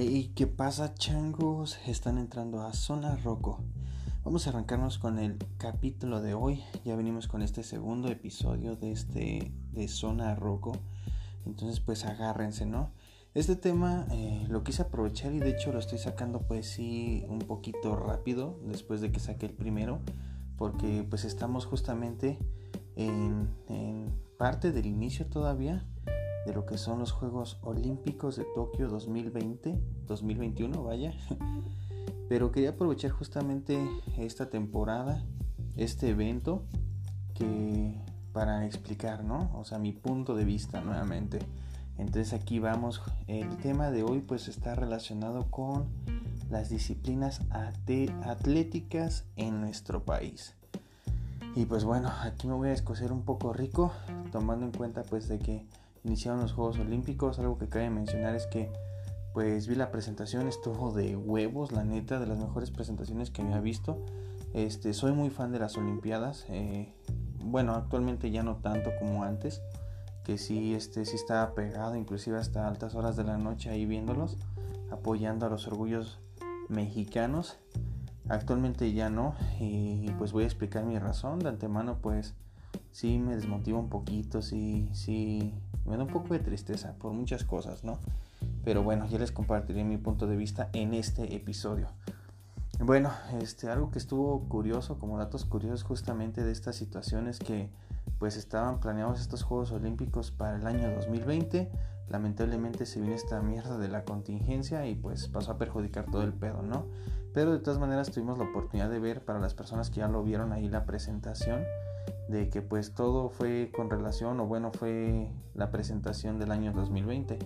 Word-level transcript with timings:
¿Y 0.00 0.28
qué 0.36 0.46
pasa, 0.46 0.94
changos? 0.94 1.76
Están 1.88 2.18
entrando 2.18 2.62
a 2.62 2.72
Zona 2.72 3.16
Roco. 3.16 3.58
Vamos 4.22 4.46
a 4.46 4.50
arrancarnos 4.50 4.96
con 4.98 5.18
el 5.18 5.38
capítulo 5.56 6.20
de 6.20 6.34
hoy. 6.34 6.62
Ya 6.84 6.94
venimos 6.94 7.26
con 7.26 7.42
este 7.42 7.64
segundo 7.64 8.08
episodio 8.08 8.76
de 8.76 8.92
este 8.92 9.52
de 9.72 9.88
Zona 9.88 10.36
Roco. 10.36 10.78
Entonces, 11.46 11.80
pues 11.80 12.04
agárrense, 12.04 12.64
¿no? 12.64 12.92
Este 13.34 13.56
tema 13.56 14.06
eh, 14.12 14.46
lo 14.48 14.62
quise 14.62 14.82
aprovechar 14.82 15.32
y 15.32 15.40
de 15.40 15.50
hecho 15.50 15.72
lo 15.72 15.80
estoy 15.80 15.98
sacando 15.98 16.42
pues 16.46 16.68
sí 16.68 17.24
un 17.28 17.40
poquito 17.40 17.96
rápido 17.96 18.60
después 18.66 19.00
de 19.00 19.10
que 19.10 19.18
saqué 19.18 19.46
el 19.46 19.54
primero. 19.54 19.98
Porque 20.56 21.04
pues 21.10 21.24
estamos 21.24 21.66
justamente 21.66 22.38
en, 22.94 23.48
en 23.68 24.14
parte 24.38 24.70
del 24.70 24.86
inicio 24.86 25.26
todavía 25.26 25.84
de 26.48 26.54
lo 26.54 26.64
que 26.64 26.78
son 26.78 26.98
los 26.98 27.12
Juegos 27.12 27.58
Olímpicos 27.60 28.36
de 28.36 28.46
Tokio 28.54 28.88
2020, 28.88 29.78
2021, 30.06 30.82
vaya. 30.82 31.12
Pero 32.30 32.52
quería 32.52 32.70
aprovechar 32.70 33.10
justamente 33.10 33.78
esta 34.16 34.48
temporada, 34.48 35.22
este 35.76 36.08
evento, 36.08 36.64
que 37.34 38.00
para 38.32 38.64
explicar, 38.64 39.24
¿no? 39.24 39.50
O 39.58 39.66
sea, 39.66 39.78
mi 39.78 39.92
punto 39.92 40.34
de 40.34 40.46
vista 40.46 40.80
nuevamente. 40.80 41.38
Entonces 41.98 42.32
aquí 42.32 42.60
vamos. 42.60 43.02
El 43.26 43.58
tema 43.58 43.90
de 43.90 44.02
hoy 44.02 44.20
pues 44.20 44.48
está 44.48 44.74
relacionado 44.74 45.50
con 45.50 45.84
las 46.48 46.70
disciplinas 46.70 47.42
atléticas 47.50 49.26
en 49.36 49.60
nuestro 49.60 50.02
país. 50.02 50.54
Y 51.54 51.66
pues 51.66 51.84
bueno, 51.84 52.10
aquí 52.22 52.46
me 52.46 52.54
voy 52.54 52.70
a 52.70 52.72
escocer 52.72 53.12
un 53.12 53.22
poco 53.22 53.52
rico, 53.52 53.92
tomando 54.32 54.64
en 54.64 54.72
cuenta 54.72 55.02
pues 55.02 55.28
de 55.28 55.38
que 55.38 55.66
iniciaron 56.08 56.40
los 56.40 56.52
Juegos 56.52 56.78
Olímpicos. 56.78 57.38
Algo 57.38 57.58
que 57.58 57.68
cabe 57.68 57.90
mencionar 57.90 58.34
es 58.34 58.46
que 58.46 58.72
pues 59.32 59.68
vi 59.68 59.76
la 59.76 59.92
presentación, 59.92 60.48
estuvo 60.48 60.92
de 60.92 61.14
huevos, 61.14 61.70
la 61.70 61.84
neta, 61.84 62.18
de 62.18 62.26
las 62.26 62.38
mejores 62.38 62.70
presentaciones 62.70 63.30
que 63.30 63.42
había 63.42 63.60
visto. 63.60 64.04
Este, 64.52 64.92
soy 64.94 65.12
muy 65.12 65.30
fan 65.30 65.52
de 65.52 65.60
las 65.60 65.76
Olimpiadas. 65.76 66.46
Eh, 66.48 66.92
bueno, 67.44 67.74
actualmente 67.74 68.30
ya 68.30 68.42
no 68.42 68.56
tanto 68.56 68.90
como 68.98 69.22
antes, 69.22 69.62
que 70.24 70.38
sí, 70.38 70.74
este, 70.74 71.04
sí 71.04 71.14
estaba 71.14 71.54
pegado, 71.54 71.94
inclusive 71.94 72.38
hasta 72.38 72.66
altas 72.66 72.94
horas 72.94 73.16
de 73.16 73.24
la 73.24 73.38
noche 73.38 73.70
ahí 73.70 73.86
viéndolos, 73.86 74.38
apoyando 74.90 75.46
a 75.46 75.50
los 75.50 75.68
orgullos 75.68 76.18
mexicanos. 76.68 77.58
Actualmente 78.28 78.92
ya 78.92 79.08
no, 79.08 79.34
y 79.60 80.10
pues 80.18 80.32
voy 80.32 80.44
a 80.44 80.46
explicar 80.46 80.84
mi 80.84 80.98
razón. 80.98 81.38
De 81.38 81.48
antemano, 81.48 81.98
pues 82.02 82.34
sí 82.90 83.18
me 83.18 83.36
desmotiva 83.36 83.78
un 83.78 83.88
poquito, 83.88 84.42
sí, 84.42 84.88
sí, 84.92 85.54
me 85.88 85.96
da 85.96 86.04
un 86.04 86.10
poco 86.10 86.34
de 86.34 86.40
tristeza 86.40 86.94
por 86.98 87.12
muchas 87.12 87.44
cosas, 87.44 87.84
¿no? 87.84 87.98
Pero 88.64 88.82
bueno, 88.82 89.06
ya 89.06 89.18
les 89.18 89.32
compartiré 89.32 89.84
mi 89.84 89.96
punto 89.96 90.26
de 90.26 90.36
vista 90.36 90.68
en 90.72 90.94
este 90.94 91.34
episodio. 91.34 91.88
Bueno, 92.80 93.10
este, 93.40 93.68
algo 93.68 93.90
que 93.90 93.98
estuvo 93.98 94.48
curioso, 94.48 94.98
como 94.98 95.18
datos 95.18 95.44
curiosos 95.44 95.82
justamente 95.82 96.44
de 96.44 96.52
estas 96.52 96.76
situaciones 96.76 97.38
que 97.40 97.70
pues 98.18 98.36
estaban 98.36 98.80
planeados 98.80 99.20
estos 99.20 99.42
Juegos 99.42 99.72
Olímpicos 99.72 100.30
para 100.30 100.56
el 100.56 100.66
año 100.66 100.90
2020. 100.90 101.70
Lamentablemente 102.10 102.86
se 102.86 103.00
vino 103.00 103.14
esta 103.14 103.40
mierda 103.42 103.78
de 103.78 103.88
la 103.88 104.04
contingencia 104.04 104.86
y 104.86 104.94
pues 104.94 105.28
pasó 105.28 105.52
a 105.52 105.58
perjudicar 105.58 106.06
todo 106.10 106.22
el 106.22 106.32
pedo, 106.32 106.62
¿no? 106.62 106.86
Pero 107.34 107.52
de 107.52 107.58
todas 107.58 107.78
maneras 107.78 108.10
tuvimos 108.10 108.38
la 108.38 108.44
oportunidad 108.44 108.88
de 108.90 108.98
ver 108.98 109.24
para 109.24 109.38
las 109.38 109.54
personas 109.54 109.90
que 109.90 110.00
ya 110.00 110.08
lo 110.08 110.22
vieron 110.22 110.52
ahí 110.52 110.68
la 110.68 110.86
presentación 110.86 111.62
de 112.28 112.48
que 112.50 112.62
pues 112.62 112.94
todo 112.94 113.28
fue 113.30 113.70
con 113.74 113.90
relación 113.90 114.38
o 114.40 114.46
bueno 114.46 114.70
fue 114.72 115.30
la 115.54 115.70
presentación 115.70 116.38
del 116.38 116.50
año 116.50 116.72
2020 116.72 117.38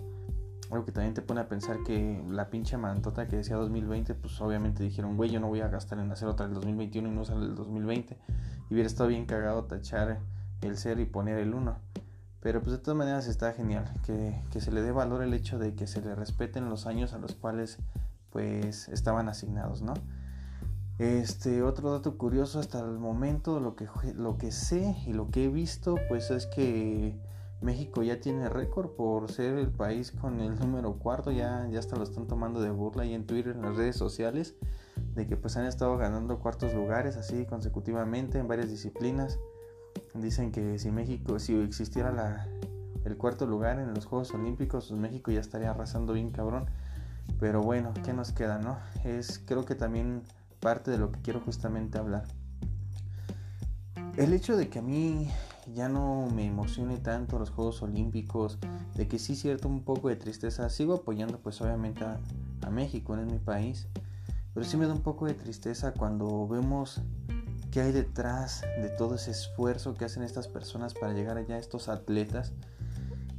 algo 0.71 0.85
que 0.85 0.91
también 0.91 1.13
te 1.13 1.21
pone 1.21 1.41
a 1.41 1.47
pensar 1.47 1.83
que 1.83 2.23
la 2.29 2.49
pinche 2.49 2.77
mantota 2.77 3.27
que 3.27 3.37
decía 3.37 3.55
2020 3.55 4.15
pues 4.15 4.39
obviamente 4.41 4.83
dijeron 4.83 5.15
güey 5.15 5.29
yo 5.29 5.39
no 5.39 5.47
voy 5.47 5.61
a 5.61 5.67
gastar 5.67 5.99
en 5.99 6.11
hacer 6.11 6.27
otra 6.27 6.47
del 6.47 6.55
2021 6.55 7.09
y 7.09 7.11
no 7.11 7.25
sale 7.25 7.45
el 7.45 7.55
2020 7.55 8.17
y 8.69 8.73
hubiera 8.73 8.87
estado 8.87 9.09
bien 9.09 9.25
cagado 9.25 9.65
tachar 9.65 10.19
el 10.61 10.77
0 10.77 11.01
y 11.01 11.05
poner 11.05 11.37
el 11.37 11.53
1 11.53 11.77
pero 12.43 12.61
pues 12.61 12.73
de 12.73 12.77
todas 12.77 12.97
maneras 12.97 13.27
está 13.27 13.53
genial 13.53 13.91
que, 14.05 14.39
que 14.51 14.61
se 14.61 14.71
le 14.71 14.83
dé 14.83 14.91
valor 14.91 15.23
el 15.23 15.33
hecho 15.33 15.57
de 15.57 15.73
que 15.73 15.87
se 15.87 16.01
le 16.01 16.13
respeten 16.13 16.69
los 16.69 16.85
años 16.85 17.13
a 17.13 17.17
los 17.17 17.33
cuales 17.33 17.79
pues 18.29 18.89
estaban 18.89 19.29
asignados 19.29 19.81
no 19.81 19.95
este, 20.99 21.63
otro 21.63 21.91
dato 21.91 22.17
curioso 22.17 22.59
hasta 22.59 22.79
el 22.79 22.99
momento, 22.99 23.59
lo 23.59 23.75
que, 23.75 23.87
lo 24.15 24.37
que 24.37 24.51
sé 24.51 24.95
y 25.07 25.13
lo 25.13 25.29
que 25.31 25.45
he 25.45 25.47
visto, 25.47 25.95
pues 26.07 26.29
es 26.29 26.45
que 26.45 27.17
México 27.61 28.03
ya 28.03 28.19
tiene 28.19 28.47
récord 28.47 28.91
por 28.91 29.31
ser 29.31 29.57
el 29.57 29.71
país 29.71 30.11
con 30.11 30.39
el 30.39 30.57
número 30.59 30.99
cuarto, 30.99 31.31
ya, 31.31 31.67
ya 31.71 31.79
hasta 31.79 31.95
lo 31.95 32.03
están 32.03 32.27
tomando 32.27 32.61
de 32.61 32.69
burla 32.69 33.05
y 33.05 33.13
en 33.13 33.25
Twitter, 33.25 33.55
en 33.55 33.63
las 33.63 33.75
redes 33.75 33.95
sociales, 33.95 34.55
de 35.15 35.25
que 35.25 35.35
pues 35.35 35.57
han 35.57 35.65
estado 35.65 35.97
ganando 35.97 36.39
cuartos 36.39 36.73
lugares 36.75 37.17
así 37.17 37.45
consecutivamente 37.45 38.37
en 38.37 38.47
varias 38.47 38.69
disciplinas. 38.69 39.39
Dicen 40.13 40.51
que 40.51 40.77
si 40.79 40.91
México, 40.91 41.39
si 41.39 41.55
existiera 41.55 42.11
la, 42.11 42.47
el 43.05 43.17
cuarto 43.17 43.45
lugar 43.45 43.79
en 43.79 43.93
los 43.93 44.05
Juegos 44.05 44.31
Olímpicos, 44.33 44.87
pues 44.87 44.99
México 44.99 45.31
ya 45.31 45.39
estaría 45.39 45.71
arrasando 45.71 46.13
bien 46.13 46.31
cabrón. 46.31 46.65
Pero 47.39 47.61
bueno, 47.61 47.93
¿qué 48.03 48.13
nos 48.13 48.31
queda, 48.31 48.59
no? 48.59 48.77
Es, 49.03 49.39
creo 49.45 49.65
que 49.65 49.75
también 49.75 50.23
parte 50.59 50.91
de 50.91 50.97
lo 50.97 51.11
que 51.11 51.21
quiero 51.21 51.39
justamente 51.39 51.97
hablar. 51.97 52.25
El 54.17 54.33
hecho 54.33 54.55
de 54.55 54.69
que 54.69 54.79
a 54.79 54.81
mí 54.81 55.27
ya 55.73 55.89
no 55.89 56.27
me 56.33 56.45
emocione 56.45 56.97
tanto 56.97 57.39
los 57.39 57.49
Juegos 57.49 57.81
Olímpicos, 57.81 58.59
de 58.95 59.07
que 59.07 59.19
sí 59.19 59.35
cierto 59.35 59.67
un 59.67 59.83
poco 59.83 60.09
de 60.09 60.15
tristeza, 60.15 60.69
sigo 60.69 60.93
apoyando 60.93 61.39
pues 61.39 61.61
obviamente 61.61 62.03
a, 62.03 62.19
México, 62.69 63.15
es 63.17 63.25
mi 63.25 63.39
país, 63.39 63.87
pero 64.53 64.65
sí 64.65 64.77
me 64.77 64.87
da 64.87 64.93
un 64.93 65.01
poco 65.01 65.25
de 65.25 65.33
tristeza 65.33 65.93
cuando 65.93 66.47
vemos 66.47 67.01
qué 67.73 67.81
hay 67.81 67.91
detrás 67.91 68.61
de 68.77 68.89
todo 68.89 69.15
ese 69.15 69.31
esfuerzo 69.31 69.95
que 69.95 70.05
hacen 70.05 70.21
estas 70.21 70.47
personas 70.47 70.93
para 70.93 71.11
llegar 71.11 71.37
allá, 71.37 71.57
estos 71.57 71.89
atletas, 71.89 72.53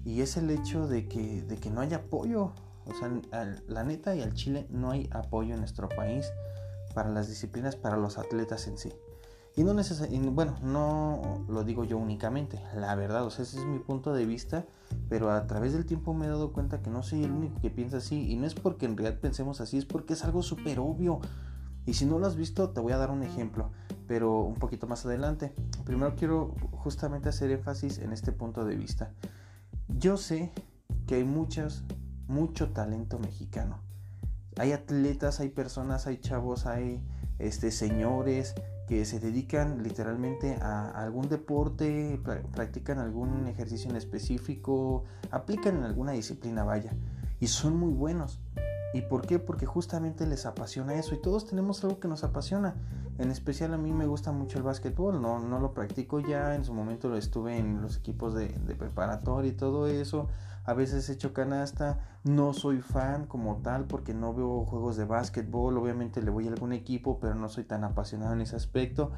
y 0.05 0.23
es 0.23 0.37
el 0.37 0.51
hecho 0.51 0.89
de 0.89 1.07
que, 1.07 1.43
de 1.43 1.57
que 1.57 1.71
no 1.71 1.83
hay 1.83 1.95
apoyo, 1.95 2.53
o 2.85 2.95
sea, 2.99 3.53
la 3.69 3.85
neta 3.85 4.17
y 4.17 4.23
al 4.23 4.35
Chile 4.35 4.67
no 4.71 4.91
hay 4.91 5.09
apoyo 5.13 5.55
en 5.55 5.61
nuestro 5.61 5.89
país 5.89 6.33
para 6.95 7.11
las 7.11 7.29
disciplinas, 7.29 7.77
para 7.77 7.97
los 7.97 8.19
atletas 8.19 8.67
en 8.67 8.77
sí. 8.77 8.93
Y 9.55 9.63
no 9.63 9.73
necesariamente, 9.73 10.35
bueno, 10.35 10.57
no 10.65 11.45
lo 11.49 11.63
digo 11.63 11.85
yo 11.85 11.97
únicamente, 11.97 12.61
la 12.75 12.97
verdad, 12.97 13.25
o 13.25 13.31
sea, 13.31 13.45
ese 13.45 13.61
es 13.61 13.65
mi 13.65 13.79
punto 13.79 14.13
de 14.13 14.27
vista, 14.27 14.67
pero 15.09 15.31
a 15.31 15.47
través 15.47 15.75
del 15.75 15.87
tiempo 15.87 16.13
me 16.13 16.27
he 16.27 16.29
dado 16.29 16.53
cuenta 16.53 16.83
que 16.83 16.91
no 16.91 17.05
soy 17.05 17.23
el 17.23 17.31
único 17.31 17.61
que 17.61 17.71
piensa 17.71 17.99
así, 17.99 18.33
y 18.33 18.35
no 18.35 18.49
es 18.49 18.55
porque 18.57 18.87
en 18.87 18.97
realidad 18.97 19.21
pensemos 19.21 19.61
así, 19.61 19.79
es 19.79 19.85
porque 19.85 20.15
es 20.15 20.25
algo 20.25 20.43
súper 20.43 20.81
obvio. 20.81 21.21
Y 21.87 21.95
si 21.95 22.05
no 22.05 22.19
lo 22.19 22.27
has 22.27 22.35
visto, 22.35 22.71
te 22.71 22.81
voy 22.81 22.95
a 22.95 22.97
dar 22.97 23.11
un 23.11 23.23
ejemplo, 23.23 23.71
pero 24.07 24.41
un 24.41 24.57
poquito 24.57 24.87
más 24.87 25.05
adelante. 25.07 25.53
Primero 25.85 26.15
quiero 26.17 26.55
justamente 26.73 27.29
hacer 27.29 27.51
énfasis 27.51 27.99
en 27.99 28.13
este 28.13 28.33
punto 28.33 28.65
de 28.65 28.77
vista. 28.77 29.13
Yo 29.89 30.17
sé 30.17 30.53
que 31.07 31.17
hay 31.17 31.25
muchas, 31.25 31.85
mucho 32.27 32.71
talento 32.71 33.19
mexicano 33.19 33.81
hay 34.57 34.73
atletas, 34.73 35.41
hay 35.41 35.49
personas, 35.49 36.07
hay 36.07 36.19
chavos, 36.19 36.67
hay 36.67 37.03
este, 37.39 37.71
señores 37.71 38.55
que 38.87 39.05
se 39.05 39.19
dedican 39.19 39.83
literalmente 39.83 40.57
a 40.61 40.91
algún 40.91 41.29
deporte, 41.29 42.21
practican 42.53 42.99
algún 42.99 43.47
ejercicio 43.47 43.91
en 43.91 43.97
específico, 43.97 45.05
aplican 45.31 45.79
en 45.79 45.85
alguna 45.85 46.13
disciplina, 46.13 46.65
vaya, 46.65 46.93
y 47.41 47.47
son 47.47 47.77
muy 47.77 47.93
buenos. 47.93 48.41
¿Y 48.93 49.01
por 49.03 49.27
qué? 49.27 49.41
Porque 49.41 49.67
justamente 49.67 50.27
les 50.27 50.47
apasiona 50.47 50.95
eso 50.95 51.15
y 51.15 51.21
todos 51.21 51.47
tenemos 51.47 51.83
algo 51.83 51.99
que 51.99 52.07
nos 52.07 52.23
apasiona. 52.23 52.77
En 53.19 53.31
especial 53.31 53.75
a 53.75 53.79
mí 53.79 53.93
me 53.93 54.07
gusta 54.07 54.33
mucho 54.33 54.59
el 54.59 54.65
básquetbol, 54.65 55.23
no, 55.23 55.39
no 55.39 55.61
lo 55.61 55.73
practico 55.73 56.21
ya, 56.21 56.55
en 56.55 56.65
su 56.65 56.75
momento 56.75 57.09
lo 57.09 57.17
estuve 57.17 57.59
en 57.59 57.81
los 57.81 57.97
equipos 57.97 58.35
de, 58.35 58.49
de 58.49 58.75
preparatoria 58.75 59.51
y 59.51 59.55
todo 59.55 59.87
eso 59.87 60.29
a 60.67 60.73
veces 60.73 61.09
he 61.09 61.13
hecho 61.13 61.35
canasta, 61.35 61.99
no 62.25 62.55
soy 62.55 62.81
fan 62.81 63.27
como 63.27 63.57
tal 63.57 63.85
porque 63.85 64.15
no 64.15 64.33
veo 64.33 64.65
juegos 64.65 64.97
de 64.97 65.05
básquetbol, 65.05 65.77
obviamente 65.77 66.23
le 66.23 66.31
voy 66.31 66.49
a 66.49 66.53
algún 66.53 66.73
equipo, 66.73 67.21
pero 67.21 67.35
no 67.35 67.49
soy 67.51 67.65
tan 67.65 67.85
apasionado 67.85 68.33
en 68.33 68.41
ese 68.41 68.57
aspecto, 68.57 69.13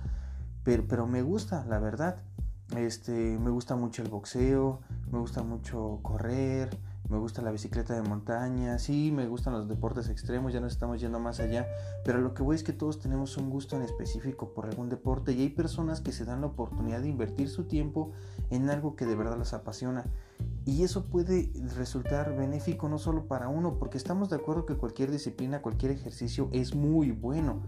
pero, 0.64 0.84
pero 0.88 1.06
me 1.06 1.22
gusta, 1.22 1.64
la 1.66 1.78
verdad. 1.78 2.16
Este, 2.76 3.38
me 3.38 3.50
gusta 3.50 3.76
mucho 3.76 4.02
el 4.02 4.08
boxeo, 4.08 4.80
me 5.12 5.20
gusta 5.20 5.44
mucho 5.44 6.00
correr, 6.02 6.76
me 7.08 7.18
gusta 7.18 7.42
la 7.42 7.52
bicicleta 7.52 7.94
de 7.94 8.02
montaña, 8.02 8.78
sí, 8.78 9.12
me 9.12 9.26
gustan 9.26 9.52
los 9.52 9.68
deportes 9.68 10.08
extremos, 10.08 10.52
ya 10.52 10.60
nos 10.60 10.72
estamos 10.72 11.00
yendo 11.00 11.20
más 11.20 11.40
allá, 11.40 11.66
pero 12.04 12.20
lo 12.20 12.34
que 12.34 12.42
voy 12.42 12.56
es 12.56 12.62
que 12.62 12.72
todos 12.72 12.98
tenemos 12.98 13.36
un 13.36 13.50
gusto 13.50 13.76
en 13.76 13.82
específico 13.82 14.52
por 14.52 14.66
algún 14.66 14.88
deporte 14.88 15.32
y 15.32 15.42
hay 15.42 15.50
personas 15.50 16.00
que 16.00 16.12
se 16.12 16.24
dan 16.24 16.40
la 16.40 16.48
oportunidad 16.48 17.00
de 17.00 17.08
invertir 17.08 17.48
su 17.48 17.64
tiempo 17.64 18.12
en 18.50 18.70
algo 18.70 18.96
que 18.96 19.06
de 19.06 19.14
verdad 19.14 19.38
les 19.38 19.52
apasiona. 19.52 20.04
Y 20.64 20.82
eso 20.82 21.04
puede 21.04 21.52
resultar 21.76 22.36
benéfico 22.36 22.88
no 22.88 22.98
solo 22.98 23.26
para 23.26 23.48
uno, 23.48 23.78
porque 23.78 23.98
estamos 23.98 24.30
de 24.30 24.36
acuerdo 24.36 24.66
que 24.66 24.74
cualquier 24.74 25.10
disciplina, 25.10 25.62
cualquier 25.62 25.92
ejercicio 25.92 26.48
es 26.52 26.74
muy 26.74 27.12
bueno. 27.12 27.62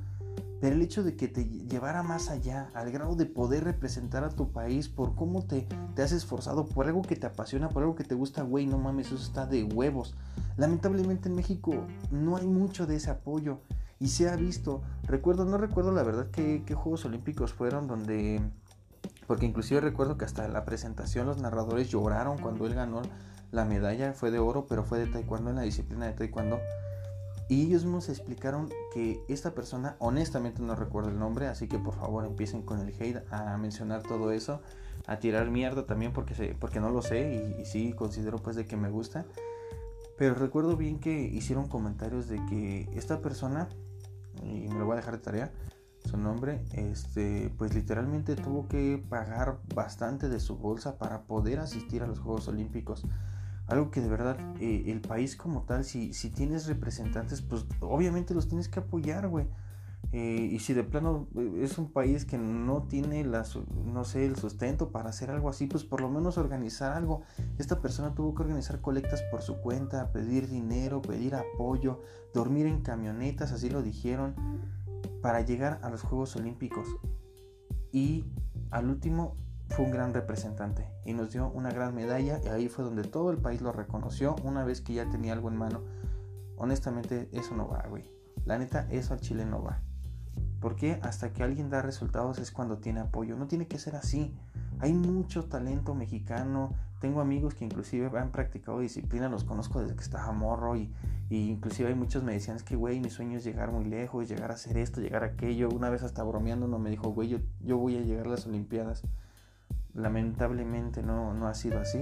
Pero 0.61 0.75
el 0.75 0.83
hecho 0.83 1.03
de 1.05 1.15
que 1.15 1.29
te 1.29 1.45
llevara 1.45 2.03
más 2.03 2.31
allá, 2.31 2.71
al 2.75 2.91
grado 2.91 3.15
de 3.15 3.27
poder 3.27 3.65
representar 3.65 4.25
a 4.25 4.31
tu 4.31 4.51
país 4.51 4.89
por 4.89 5.15
cómo 5.15 5.45
te, 5.45 5.69
te 5.95 6.03
has 6.03 6.13
esforzado, 6.13 6.67
por 6.67 6.87
algo 6.87 7.03
que 7.03 7.17
te 7.17 7.27
apasiona, 7.27 7.69
por 7.69 7.83
algo 7.83 7.95
que 7.95 8.05
te 8.05 8.15
gusta, 8.15 8.43
güey, 8.43 8.67
no 8.67 8.79
mames, 8.79 9.07
eso 9.09 9.17
está 9.17 9.47
de 9.47 9.63
huevos. 9.65 10.17
Lamentablemente 10.57 11.29
en 11.29 11.37
México 11.37 11.87
no 12.11 12.37
hay 12.37 12.47
mucho 12.47 12.87
de 12.87 12.97
ese 12.97 13.11
apoyo 13.11 13.61
y 14.01 14.09
se 14.09 14.29
ha 14.29 14.37
visto, 14.37 14.83
recuerdo, 15.05 15.45
no 15.45 15.59
recuerdo 15.59 15.93
la 15.93 16.03
verdad 16.03 16.29
qué, 16.31 16.63
qué 16.67 16.75
Juegos 16.75 17.05
Olímpicos 17.05 17.53
fueron 17.53 17.87
donde, 17.87 18.41
porque 19.27 19.47
inclusive 19.47 19.81
recuerdo 19.81 20.19
que 20.19 20.25
hasta 20.25 20.49
la 20.49 20.65
presentación 20.65 21.27
los 21.27 21.41
narradores 21.41 21.89
lloraron 21.89 22.39
cuando 22.39 22.67
él 22.67 22.75
ganó 22.75 23.03
la 23.53 23.65
medalla, 23.65 24.13
fue 24.13 24.31
de 24.31 24.39
oro, 24.39 24.67
pero 24.69 24.85
fue 24.85 24.99
de 24.99 25.07
taekwondo 25.07 25.51
en 25.51 25.57
la 25.57 25.63
disciplina 25.63 26.07
de 26.07 26.13
taekwondo 26.13 26.59
y 27.49 27.63
ellos 27.63 27.85
nos 27.85 28.11
explicaron 28.11 28.69
que 28.93 29.25
esta 29.29 29.55
persona, 29.55 29.97
honestamente 30.01 30.63
no 30.63 30.75
recuerdo 30.75 31.09
el 31.09 31.19
nombre, 31.19 31.47
así 31.47 31.67
que 31.67 31.79
por 31.79 31.95
favor 31.95 32.27
empiecen 32.27 32.63
con 32.63 32.81
el 32.81 32.89
hate 32.89 33.25
a 33.33 33.57
mencionar 33.57 34.03
todo 34.03 34.33
eso, 34.33 34.61
a 35.07 35.19
tirar 35.19 35.51
mierda 35.51 35.87
también 35.87 36.13
porque, 36.13 36.35
sé, 36.35 36.55
porque 36.61 36.79
no 36.79 36.91
lo 36.91 37.01
sé 37.01 37.57
y, 37.59 37.65
sí 37.65 37.95
considero 37.95 38.39
pues 38.39 38.55
de 38.55 38.67
que 38.67 38.77
me 38.77 38.91
gusta. 38.91 39.25
Pero 40.19 40.35
recuerdo 40.35 40.77
bien 40.77 40.99
que 40.99 41.23
hicieron 41.23 41.69
comentarios 41.69 42.29
de 42.29 42.45
que 42.47 42.91
esta 42.95 43.23
persona, 43.23 43.69
y 44.43 44.69
me 44.69 44.79
lo 44.79 44.85
voy 44.85 44.95
a 44.95 44.97
dejar 44.97 45.17
de 45.17 45.23
tarea, 45.23 45.53
su 46.05 46.19
nombre, 46.19 46.61
este, 46.73 47.53
pues 47.57 47.75
literalmente 47.75 48.37
tuvo 48.37 48.69
que 48.69 49.03
pagar 49.09 49.59
bastante 49.75 50.29
de 50.29 50.41
su 50.41 50.57
bolsa 50.57 50.99
para 50.99 51.23
poder 51.23 51.61
asistir 51.61 52.03
a 52.03 52.07
los 52.07 52.19
Juegos 52.19 52.49
Olímpicos 52.49 53.05
algo 53.69 53.91
que 53.91 54.01
de 54.01 54.09
verdad 54.09 54.39
eh, 54.61 54.85
el 54.87 55.01
país 55.01 55.37
como 55.37 55.63
tal, 55.63 55.85
si, 55.85 56.13
si 56.15 56.31
tienes 56.31 56.67
representantes, 56.67 57.43
pues 57.43 57.67
obviamente 57.81 58.35
los 58.35 58.49
tienes 58.49 58.69
que 58.69 58.81
apoyar, 58.81 59.29
güey. 59.29 59.47
Eh, 60.13 60.49
y 60.53 60.59
si 60.61 60.73
de 60.73 60.85
plano 60.85 61.29
eh, 61.37 61.61
es 61.63 61.77
un 61.77 61.93
país 61.93 62.25
que 62.25 62.39
no 62.39 62.85
tiene 62.85 63.25
la, 63.25 63.45
no 63.85 64.05
sé, 64.05 64.25
el 64.25 64.37
sustento 64.37 64.91
para 64.91 65.11
hacer 65.11 65.31
algo 65.31 65.51
así, 65.51 65.67
pues 65.67 65.85
por 65.85 66.01
lo 66.01 66.09
menos 66.09 66.39
organizar 66.39 66.93
algo. 66.93 67.23
Esta 67.59 67.83
persona 67.83 68.15
tuvo 68.15 68.35
que 68.35 68.43
organizar 68.43 68.81
colectas 68.81 69.23
por 69.31 69.43
su 69.43 69.61
cuenta, 69.61 70.11
pedir 70.13 70.49
dinero, 70.49 71.03
pedir 71.03 71.35
apoyo, 71.35 72.01
dormir 72.33 72.67
en 72.67 72.81
camionetas, 72.81 73.53
así 73.53 73.69
lo 73.69 73.83
dijeron, 73.83 74.35
para 75.21 75.43
llegar 75.43 75.79
a 75.83 75.91
los 75.91 76.01
Juegos 76.01 76.37
Olímpicos. 76.37 76.89
Y 77.93 78.25
al 78.71 78.89
último 78.89 79.37
fue 79.69 79.85
un 79.85 79.91
gran 79.91 80.15
representante 80.15 80.89
y 81.05 81.13
nos 81.13 81.33
dio 81.33 81.49
una 81.51 81.71
gran 81.71 81.95
medalla 81.95 82.41
y 82.45 82.49
ahí 82.49 82.69
fue 82.69 82.85
donde 82.85 83.05
todo 83.05 83.31
el 83.31 83.39
país 83.39 83.61
lo 83.61 83.73
reconoció 83.73 84.37
una 84.43 84.65
vez 84.65 84.81
que 84.81 84.95
ya 84.95 85.09
tenía 85.09 85.33
algo 85.33 85.49
en 85.49 85.57
mano. 85.57 85.83
Honestamente 86.57 87.29
eso 87.33 87.55
no 87.55 87.69
va, 87.69 87.85
güey. 87.89 88.11
La 88.45 88.59
neta, 88.59 88.87
eso 88.91 89.15
al 89.15 89.21
Chile 89.21 89.45
no 89.45 89.63
va. 89.63 89.81
Porque 90.61 90.99
hasta 91.03 91.33
que 91.33 91.43
alguien 91.43 91.71
da 91.71 91.83
resultados 91.83 92.39
es 92.39 92.51
cuando 92.51 92.79
tiene 92.79 93.01
apoyo. 93.01 93.37
No 93.37 93.47
tiene 93.47 93.69
que 93.69 93.79
ser 93.79 93.95
así. 93.95 94.35
Hay 94.81 94.93
mucho 94.93 95.45
talento 95.45 95.95
mexicano. 95.95 96.75
Tengo 97.01 97.21
amigos 97.21 97.55
que 97.55 97.65
inclusive 97.65 98.11
han 98.19 98.33
practicado 98.33 98.81
disciplina, 98.81 99.29
los 99.29 99.45
conozco 99.45 99.81
desde 99.81 99.95
que 99.95 100.03
estaba 100.03 100.33
morro 100.33 100.77
y, 100.77 100.93
inclusive 101.31 101.91
hay 101.91 101.95
muchos 101.95 102.25
me 102.25 102.33
decían 102.33 102.57
es 102.57 102.65
que 102.65 102.75
güey, 102.75 102.99
mi 102.99 103.11
sueño 103.11 103.39
es 103.39 103.45
llegar 103.45 103.71
muy 103.71 103.85
lejos, 103.85 104.29
llegar 104.29 104.51
a 104.51 104.55
hacer 104.55 104.79
esto, 104.79 105.01
llegar 105.01 105.23
a 105.23 105.27
aquello. 105.27 105.69
Una 105.69 105.91
vez 105.91 106.03
hasta 106.03 106.25
bromeando 106.25 106.67
uno 106.67 106.79
me 106.81 106.91
dijo, 106.91 107.11
güey, 107.11 107.29
yo, 107.29 107.39
yo 107.61 107.77
voy 107.77 107.97
a 107.97 108.01
llegar 108.01 108.27
a 108.27 108.31
las 108.31 108.47
Olimpiadas. 108.47 109.05
Lamentablemente 109.99 111.03
no, 111.03 111.35
no 111.35 111.49
ha 111.49 111.55
sido 111.55 111.81
así. 111.81 112.01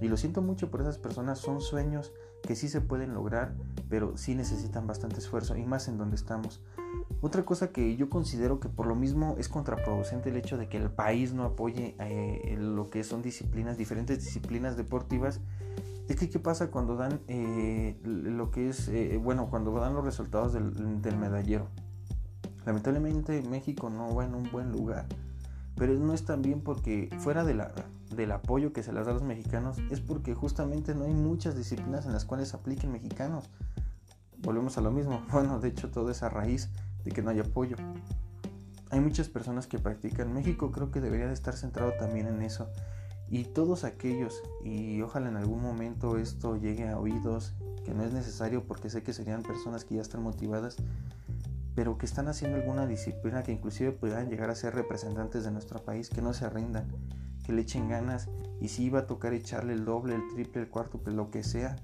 Y 0.00 0.08
lo 0.08 0.16
siento 0.16 0.42
mucho 0.42 0.70
por 0.70 0.80
esas 0.80 0.98
personas, 0.98 1.38
son 1.38 1.60
sueños 1.60 2.12
que 2.42 2.54
sí 2.54 2.68
se 2.68 2.80
pueden 2.80 3.14
lograr, 3.14 3.54
pero 3.88 4.16
sí 4.16 4.34
necesitan 4.34 4.86
bastante 4.86 5.18
esfuerzo 5.18 5.56
y 5.56 5.64
más 5.64 5.88
en 5.88 5.98
donde 5.98 6.16
estamos. 6.16 6.60
Otra 7.20 7.44
cosa 7.44 7.72
que 7.72 7.96
yo 7.96 8.08
considero 8.08 8.60
que 8.60 8.68
por 8.68 8.86
lo 8.86 8.94
mismo 8.94 9.34
es 9.38 9.48
contraproducente 9.48 10.30
el 10.30 10.36
hecho 10.36 10.56
de 10.56 10.68
que 10.68 10.76
el 10.76 10.90
país 10.90 11.32
no 11.32 11.44
apoye 11.44 11.96
eh, 11.98 12.56
lo 12.58 12.90
que 12.90 13.02
son 13.02 13.22
disciplinas, 13.22 13.76
diferentes 13.76 14.24
disciplinas 14.24 14.76
deportivas, 14.76 15.40
es 16.08 16.16
que 16.16 16.30
qué 16.30 16.38
pasa 16.38 16.70
cuando 16.70 16.96
dan 16.96 17.20
eh, 17.26 17.98
lo 18.04 18.50
que 18.50 18.68
es, 18.68 18.88
eh, 18.88 19.18
bueno, 19.22 19.50
cuando 19.50 19.72
dan 19.72 19.94
los 19.94 20.04
resultados 20.04 20.52
del, 20.52 21.02
del 21.02 21.16
medallero. 21.16 21.68
Lamentablemente 22.64 23.42
México 23.42 23.90
no 23.90 24.14
va 24.14 24.24
en 24.24 24.34
un 24.34 24.50
buen 24.50 24.70
lugar 24.70 25.06
pero 25.78 25.94
no 25.94 26.12
es 26.12 26.24
también 26.24 26.60
porque 26.60 27.08
fuera 27.18 27.44
de 27.44 27.54
la, 27.54 27.72
del 28.14 28.32
apoyo 28.32 28.72
que 28.72 28.82
se 28.82 28.92
les 28.92 29.06
da 29.06 29.12
a 29.12 29.14
los 29.14 29.22
mexicanos, 29.22 29.78
es 29.90 30.00
porque 30.00 30.34
justamente 30.34 30.94
no 30.94 31.04
hay 31.04 31.14
muchas 31.14 31.56
disciplinas 31.56 32.04
en 32.04 32.12
las 32.12 32.24
cuales 32.24 32.52
apliquen 32.52 32.90
mexicanos. 32.90 33.48
Volvemos 34.38 34.76
a 34.76 34.80
lo 34.80 34.90
mismo, 34.90 35.22
bueno, 35.32 35.60
de 35.60 35.68
hecho 35.68 35.90
todo 35.90 36.10
es 36.10 36.22
a 36.22 36.28
raíz 36.28 36.68
de 37.04 37.12
que 37.12 37.22
no 37.22 37.30
hay 37.30 37.38
apoyo. 37.38 37.76
Hay 38.90 39.00
muchas 39.00 39.28
personas 39.28 39.66
que 39.66 39.78
practican. 39.78 40.32
México 40.32 40.72
creo 40.72 40.90
que 40.90 41.00
debería 41.00 41.26
de 41.26 41.34
estar 41.34 41.54
centrado 41.54 41.92
también 41.92 42.26
en 42.26 42.42
eso. 42.42 42.68
Y 43.30 43.44
todos 43.44 43.84
aquellos, 43.84 44.42
y 44.64 45.02
ojalá 45.02 45.28
en 45.28 45.36
algún 45.36 45.62
momento 45.62 46.16
esto 46.16 46.56
llegue 46.56 46.88
a 46.88 46.98
oídos, 46.98 47.52
que 47.84 47.92
no 47.92 48.02
es 48.02 48.12
necesario 48.12 48.64
porque 48.64 48.88
sé 48.88 49.02
que 49.02 49.12
serían 49.12 49.42
personas 49.42 49.84
que 49.84 49.96
ya 49.96 50.00
están 50.00 50.22
motivadas, 50.22 50.76
pero 51.78 51.96
que 51.96 52.06
están 52.06 52.26
haciendo 52.26 52.56
alguna 52.56 52.88
disciplina 52.88 53.44
que 53.44 53.52
inclusive 53.52 53.92
puedan 53.92 54.28
llegar 54.28 54.50
a 54.50 54.56
ser 54.56 54.74
representantes 54.74 55.44
de 55.44 55.52
nuestro 55.52 55.78
país, 55.84 56.08
que 56.08 56.20
no 56.20 56.32
se 56.32 56.50
rindan, 56.50 56.88
que 57.44 57.52
le 57.52 57.62
echen 57.62 57.88
ganas 57.88 58.28
y 58.60 58.66
si 58.66 58.90
va 58.90 58.98
a 58.98 59.06
tocar 59.06 59.32
echarle 59.32 59.74
el 59.74 59.84
doble, 59.84 60.16
el 60.16 60.26
triple, 60.34 60.62
el 60.62 60.68
cuarto, 60.70 61.00
lo 61.04 61.30
que 61.30 61.44
sea. 61.44 61.76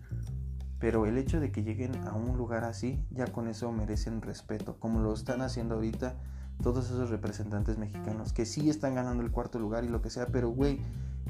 Pero 0.80 1.06
el 1.06 1.16
hecho 1.16 1.38
de 1.38 1.52
que 1.52 1.62
lleguen 1.62 1.94
a 2.08 2.14
un 2.14 2.36
lugar 2.36 2.64
así, 2.64 3.06
ya 3.12 3.28
con 3.28 3.46
eso 3.46 3.70
merecen 3.70 4.20
respeto, 4.20 4.80
como 4.80 4.98
lo 4.98 5.14
están 5.14 5.42
haciendo 5.42 5.76
ahorita 5.76 6.16
todos 6.60 6.86
esos 6.86 7.10
representantes 7.10 7.78
mexicanos, 7.78 8.32
que 8.32 8.46
sí 8.46 8.68
están 8.68 8.96
ganando 8.96 9.22
el 9.22 9.30
cuarto 9.30 9.60
lugar 9.60 9.84
y 9.84 9.88
lo 9.88 10.02
que 10.02 10.10
sea, 10.10 10.26
pero 10.26 10.48
güey, 10.48 10.80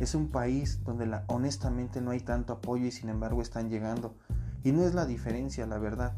es 0.00 0.14
un 0.14 0.30
país 0.30 0.82
donde 0.84 1.20
honestamente 1.26 2.00
no 2.00 2.12
hay 2.12 2.20
tanto 2.20 2.54
apoyo 2.54 2.86
y 2.86 2.92
sin 2.92 3.10
embargo 3.10 3.42
están 3.42 3.68
llegando. 3.68 4.14
Y 4.62 4.72
no 4.72 4.84
es 4.84 4.94
la 4.94 5.04
diferencia, 5.04 5.66
la 5.66 5.76
verdad. 5.76 6.16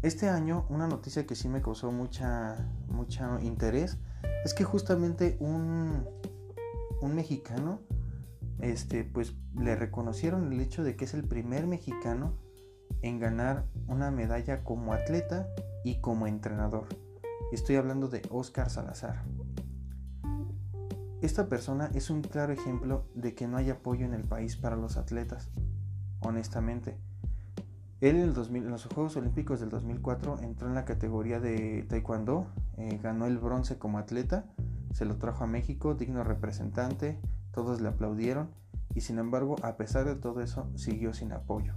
Este 0.00 0.28
año 0.28 0.64
una 0.68 0.86
noticia 0.86 1.26
que 1.26 1.34
sí 1.34 1.48
me 1.48 1.60
causó 1.60 1.90
mucha, 1.90 2.56
mucho 2.86 3.40
interés 3.40 3.98
es 4.44 4.54
que 4.54 4.62
justamente 4.62 5.36
un, 5.40 6.06
un 7.00 7.14
mexicano, 7.16 7.80
este, 8.60 9.02
pues 9.02 9.34
le 9.56 9.74
reconocieron 9.74 10.52
el 10.52 10.60
hecho 10.60 10.84
de 10.84 10.94
que 10.94 11.04
es 11.04 11.14
el 11.14 11.24
primer 11.24 11.66
mexicano 11.66 12.38
en 13.02 13.18
ganar 13.18 13.66
una 13.88 14.12
medalla 14.12 14.62
como 14.62 14.92
atleta 14.92 15.48
y 15.82 16.00
como 16.00 16.28
entrenador. 16.28 16.86
Estoy 17.50 17.74
hablando 17.74 18.08
de 18.08 18.22
Oscar 18.30 18.70
Salazar. 18.70 19.24
Esta 21.22 21.48
persona 21.48 21.90
es 21.94 22.10
un 22.10 22.22
claro 22.22 22.52
ejemplo 22.52 23.04
de 23.16 23.34
que 23.34 23.48
no 23.48 23.56
hay 23.56 23.70
apoyo 23.70 24.06
en 24.06 24.14
el 24.14 24.22
país 24.22 24.56
para 24.56 24.76
los 24.76 24.96
atletas, 24.96 25.50
honestamente. 26.20 26.96
Él 28.00 28.16
en, 28.16 28.34
los 28.70 28.86
Juegos 28.86 29.16
Olímpicos 29.16 29.58
del 29.58 29.70
2004 29.70 30.38
entró 30.42 30.68
en 30.68 30.74
la 30.74 30.84
categoría 30.84 31.40
de 31.40 31.84
Taekwondo, 31.88 32.46
eh, 32.76 33.00
ganó 33.02 33.26
el 33.26 33.38
bronce 33.38 33.76
como 33.76 33.98
atleta, 33.98 34.44
se 34.92 35.04
lo 35.04 35.16
trajo 35.16 35.44
a 35.44 35.46
México, 35.48 35.94
digno 35.94 36.22
representante, 36.22 37.18
todos 37.52 37.80
le 37.80 37.88
aplaudieron 37.88 38.50
y 38.94 39.00
sin 39.00 39.18
embargo, 39.18 39.56
a 39.62 39.76
pesar 39.76 40.04
de 40.06 40.14
todo 40.14 40.40
eso, 40.42 40.70
siguió 40.76 41.12
sin 41.12 41.32
apoyo. 41.32 41.74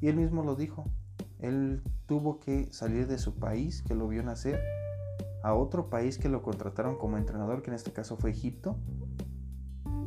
Y 0.00 0.08
él 0.08 0.16
mismo 0.16 0.42
lo 0.42 0.56
dijo, 0.56 0.84
él 1.38 1.82
tuvo 2.06 2.40
que 2.40 2.72
salir 2.72 3.06
de 3.06 3.18
su 3.18 3.34
país, 3.34 3.82
que 3.82 3.94
lo 3.94 4.08
vio 4.08 4.22
nacer, 4.22 4.60
a 5.42 5.54
otro 5.54 5.88
país 5.88 6.18
que 6.18 6.28
lo 6.28 6.42
contrataron 6.42 6.96
como 6.96 7.18
entrenador, 7.18 7.62
que 7.62 7.70
en 7.70 7.76
este 7.76 7.92
caso 7.92 8.16
fue 8.16 8.30
Egipto, 8.30 8.76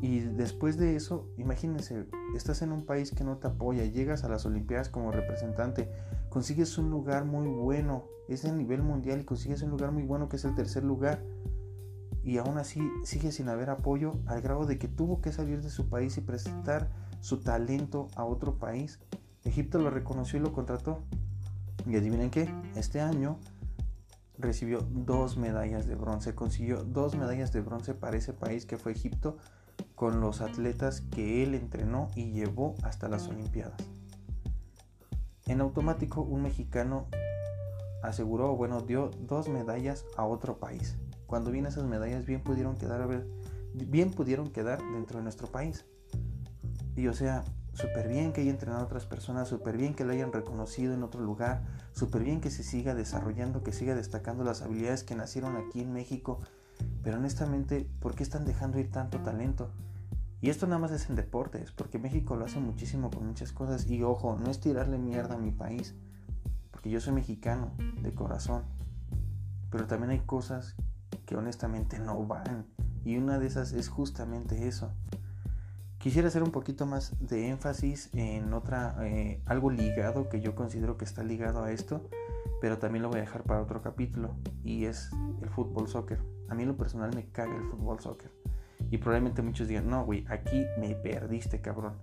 y 0.02 0.20
después 0.20 0.78
de 0.78 0.96
eso, 0.96 1.30
imagínense, 1.38 2.08
estás 2.38 2.62
en 2.62 2.72
un 2.72 2.86
país 2.86 3.12
que 3.12 3.24
no 3.24 3.38
te 3.38 3.48
apoya, 3.48 3.86
llegas 3.86 4.24
a 4.24 4.30
las 4.30 4.46
Olimpiadas 4.46 4.90
como 4.90 5.12
representante, 5.12 5.90
consigues 6.30 6.78
un 6.78 6.90
lugar 6.90 7.26
muy 7.26 7.48
bueno, 7.48 8.06
es 8.28 8.46
a 8.46 8.52
nivel 8.52 8.82
mundial 8.82 9.22
y 9.22 9.26
consigues 9.26 9.62
un 9.62 9.70
lugar 9.70 9.92
muy 9.92 10.04
bueno 10.04 10.30
que 10.30 10.38
es 10.38 10.46
el 10.46 10.56
tercer 10.56 10.84
lugar. 10.84 11.24
Y 12.24 12.38
aún 12.38 12.58
así 12.58 12.82
sigue 13.04 13.32
sin 13.32 13.50
haber 13.50 13.70
apoyo 13.70 14.14
al 14.28 14.42
grado 14.42 14.66
de 14.66 14.80
que 14.80 14.88
tuvo 14.88 15.22
que 15.22 15.34
salir 15.34 15.62
de 15.62 15.70
su 15.70 15.90
país 15.90 16.18
y 16.18 16.22
presentar 16.22 16.90
su 17.20 17.42
talento 17.42 18.08
a 18.16 18.24
otro 18.24 18.58
país. 18.58 19.00
Egipto 19.44 19.80
lo 19.80 19.90
reconoció 19.90 20.40
y 20.40 20.42
lo 20.42 20.54
contrató. 20.54 21.04
Y 21.86 21.98
adivinen 21.98 22.30
qué, 22.30 22.50
este 22.76 23.02
año 23.02 23.40
recibió 24.38 24.88
dos 24.90 25.38
medallas 25.38 25.86
de 25.86 25.96
bronce, 25.96 26.34
consiguió 26.34 26.84
dos 26.84 27.16
medallas 27.16 27.52
de 27.52 27.62
bronce 27.62 27.94
para 27.94 28.18
ese 28.18 28.34
país 28.34 28.66
que 28.66 28.78
fue 28.78 28.94
Egipto 28.94 29.38
con 29.96 30.20
los 30.22 30.42
atletas 30.42 31.02
que 31.02 31.44
él 31.44 31.56
entrenó 31.56 32.10
y 32.16 32.32
llevó 32.32 32.76
hasta 32.84 33.08
las 33.08 33.28
Olimpiadas. 33.28 33.78
En 35.46 35.62
automático, 35.62 36.22
un 36.22 36.42
mexicano 36.42 37.08
aseguró, 38.02 38.56
bueno, 38.56 38.82
dio 38.82 39.12
dos 39.22 39.50
medallas 39.50 40.06
a 40.18 40.26
otro 40.26 40.58
país. 40.58 40.96
Cuando 41.26 41.52
bien 41.52 41.66
esas 41.66 41.86
medallas 41.86 42.26
bien 42.26 42.42
pudieron 42.42 42.76
quedar, 42.76 43.26
bien 43.74 44.12
pudieron 44.12 44.52
quedar 44.52 44.80
dentro 44.94 45.18
de 45.18 45.24
nuestro 45.24 45.48
país. 45.48 45.86
Y 46.96 47.08
o 47.08 47.14
sea, 47.14 47.44
súper 47.74 48.08
bien 48.08 48.34
que 48.34 48.42
haya 48.42 48.52
entrenado 48.52 48.84
a 48.84 48.86
otras 48.86 49.06
personas, 49.06 49.48
súper 49.48 49.78
bien 49.78 49.96
que 49.96 50.06
lo 50.06 50.14
hayan 50.14 50.32
reconocido 50.32 50.94
en 50.94 51.04
otro 51.04 51.22
lugar, 51.22 51.64
súper 51.92 52.24
bien 52.24 52.40
que 52.40 52.52
se 52.52 52.64
siga 52.64 52.94
desarrollando, 52.94 53.64
que 53.64 53.74
siga 53.74 53.96
destacando 53.96 54.44
las 54.44 54.62
habilidades 54.62 55.04
que 55.04 55.16
nacieron 55.16 55.58
aquí 55.58 55.82
en 55.82 55.92
México. 55.92 56.40
Pero 57.04 57.18
honestamente, 57.18 57.88
¿por 58.00 58.16
qué 58.16 58.24
están 58.24 58.46
dejando 58.46 58.80
ir 58.80 58.90
tanto 58.90 59.20
talento? 59.20 59.70
Y 60.42 60.50
esto 60.50 60.68
nada 60.68 60.80
más 60.80 60.92
es 60.92 61.10
en 61.10 61.16
deportes, 61.16 61.72
porque 61.72 62.00
México 62.00 62.36
lo 62.36 62.46
hace 62.46 62.60
muchísimo 62.60 63.10
con 63.12 63.28
muchas 63.28 63.52
cosas. 63.52 63.90
Y 63.90 64.04
ojo, 64.04 64.38
no 64.38 64.50
es 64.50 64.60
tirarle 64.60 64.98
mierda 64.98 65.36
a 65.36 65.38
mi 65.38 65.52
país, 65.52 65.96
porque 66.72 66.90
yo 66.90 67.00
soy 67.00 67.14
mexicano 67.14 67.72
de 68.02 68.14
corazón. 68.14 68.64
Pero 69.70 69.88
también 69.88 70.12
hay 70.12 70.20
cosas 70.20 70.76
que 71.26 71.36
honestamente 71.36 72.00
no 72.00 72.26
van. 72.26 72.66
Y 73.06 73.18
una 73.18 73.40
de 73.40 73.48
esas 73.48 73.74
es 73.74 73.90
justamente 73.90 74.68
eso. 74.68 74.92
Quisiera 75.98 76.28
hacer 76.28 76.44
un 76.44 76.52
poquito 76.52 76.86
más 76.86 77.16
de 77.22 77.48
énfasis 77.48 78.10
en 78.14 78.54
otra, 78.54 78.98
eh, 79.06 79.42
algo 79.46 79.72
ligado 79.72 80.28
que 80.28 80.42
yo 80.42 80.56
considero 80.56 80.98
que 80.98 81.06
está 81.06 81.24
ligado 81.24 81.64
a 81.64 81.72
esto, 81.72 82.10
pero 82.60 82.78
también 82.78 83.04
lo 83.04 83.10
voy 83.10 83.20
a 83.20 83.22
dejar 83.22 83.44
para 83.44 83.62
otro 83.62 83.82
capítulo, 83.82 84.36
y 84.66 84.84
es 84.84 85.10
el 85.42 85.50
fútbol 85.50 85.88
soccer. 85.88 86.33
A 86.50 86.56
mí 86.56 86.66
lo 86.66 86.78
personal 86.78 87.12
me 87.16 87.26
caga 87.26 87.56
el 87.56 87.64
fútbol 87.64 88.00
soccer. 88.00 88.32
Y 88.92 88.98
probablemente 88.98 89.42
muchos 89.42 89.68
digan, 89.68 89.90
no, 89.90 90.06
güey, 90.06 90.26
aquí 90.30 90.66
me 90.80 90.96
perdiste, 90.96 91.62
cabrón. 91.62 91.94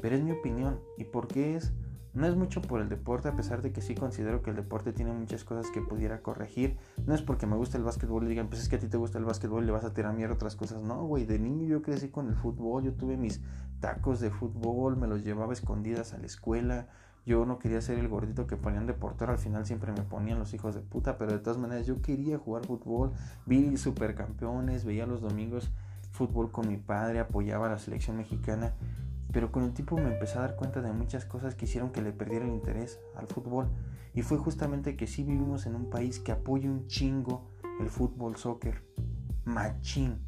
Pero 0.00 0.16
es 0.16 0.22
mi 0.22 0.32
opinión. 0.32 0.80
¿Y 0.98 1.04
por 1.04 1.28
qué 1.28 1.56
es? 1.56 1.72
No 2.14 2.28
es 2.28 2.36
mucho 2.36 2.62
por 2.62 2.80
el 2.80 2.88
deporte, 2.88 3.26
a 3.28 3.34
pesar 3.34 3.60
de 3.60 3.72
que 3.72 3.80
sí 3.80 3.96
considero 3.96 4.40
que 4.40 4.50
el 4.50 4.56
deporte 4.56 4.92
tiene 4.92 5.12
muchas 5.12 5.42
cosas 5.42 5.72
que 5.72 5.80
pudiera 5.80 6.22
corregir. 6.22 6.76
No 7.06 7.14
es 7.14 7.22
porque 7.22 7.46
me 7.46 7.56
gusta 7.56 7.76
el 7.76 7.82
básquetbol 7.82 8.24
y 8.24 8.28
digan, 8.28 8.48
pues 8.48 8.62
es 8.62 8.68
que 8.68 8.76
a 8.76 8.78
ti 8.78 8.86
te 8.86 8.96
gusta 8.96 9.18
el 9.18 9.24
básquetbol 9.24 9.64
y 9.64 9.66
le 9.66 9.72
vas 9.72 9.84
a 9.84 9.94
tirar 9.94 10.14
mierda 10.14 10.34
otras 10.34 10.54
cosas. 10.54 10.80
No, 10.80 11.04
güey, 11.06 11.26
de 11.26 11.40
niño 11.40 11.66
yo 11.66 11.82
crecí 11.82 12.10
con 12.10 12.28
el 12.28 12.36
fútbol, 12.36 12.84
yo 12.84 12.92
tuve 12.92 13.16
mis 13.16 13.40
tacos 13.80 14.20
de 14.20 14.30
fútbol, 14.30 14.96
me 14.96 15.08
los 15.08 15.24
llevaba 15.24 15.52
escondidas 15.52 16.14
a 16.14 16.18
la 16.18 16.26
escuela. 16.26 16.88
Yo 17.26 17.46
no 17.46 17.58
quería 17.58 17.80
ser 17.80 17.98
el 17.98 18.08
gordito 18.08 18.46
que 18.46 18.56
ponían 18.56 18.86
de 18.86 18.92
portero, 18.92 19.32
al 19.32 19.38
final 19.38 19.64
siempre 19.64 19.92
me 19.92 20.02
ponían 20.02 20.38
los 20.38 20.52
hijos 20.52 20.74
de 20.74 20.82
puta, 20.82 21.16
pero 21.16 21.32
de 21.32 21.38
todas 21.38 21.58
maneras 21.58 21.86
yo 21.86 22.02
quería 22.02 22.38
jugar 22.38 22.66
fútbol. 22.66 23.12
Vi 23.46 23.76
supercampeones, 23.76 24.84
veía 24.84 25.06
los 25.06 25.20
domingos 25.20 25.70
fútbol 26.12 26.52
con 26.52 26.68
mi 26.68 26.76
padre, 26.76 27.18
apoyaba 27.20 27.66
a 27.66 27.70
la 27.70 27.78
selección 27.78 28.16
mexicana 28.16 28.74
pero 29.34 29.50
con 29.50 29.64
el 29.64 29.72
tiempo 29.72 29.96
me 29.96 30.12
empecé 30.12 30.38
a 30.38 30.42
dar 30.42 30.54
cuenta 30.54 30.80
de 30.80 30.92
muchas 30.92 31.24
cosas 31.24 31.56
que 31.56 31.64
hicieron 31.64 31.90
que 31.90 32.00
le 32.00 32.12
perdiera 32.12 32.44
el 32.44 32.52
interés 32.52 33.00
al 33.16 33.26
fútbol. 33.26 33.68
Y 34.14 34.22
fue 34.22 34.38
justamente 34.38 34.96
que 34.96 35.08
sí 35.08 35.24
vivimos 35.24 35.66
en 35.66 35.74
un 35.74 35.90
país 35.90 36.20
que 36.20 36.30
apoya 36.30 36.70
un 36.70 36.86
chingo 36.86 37.50
el 37.80 37.88
fútbol, 37.88 38.36
soccer. 38.36 38.84
Machín. 39.44 40.20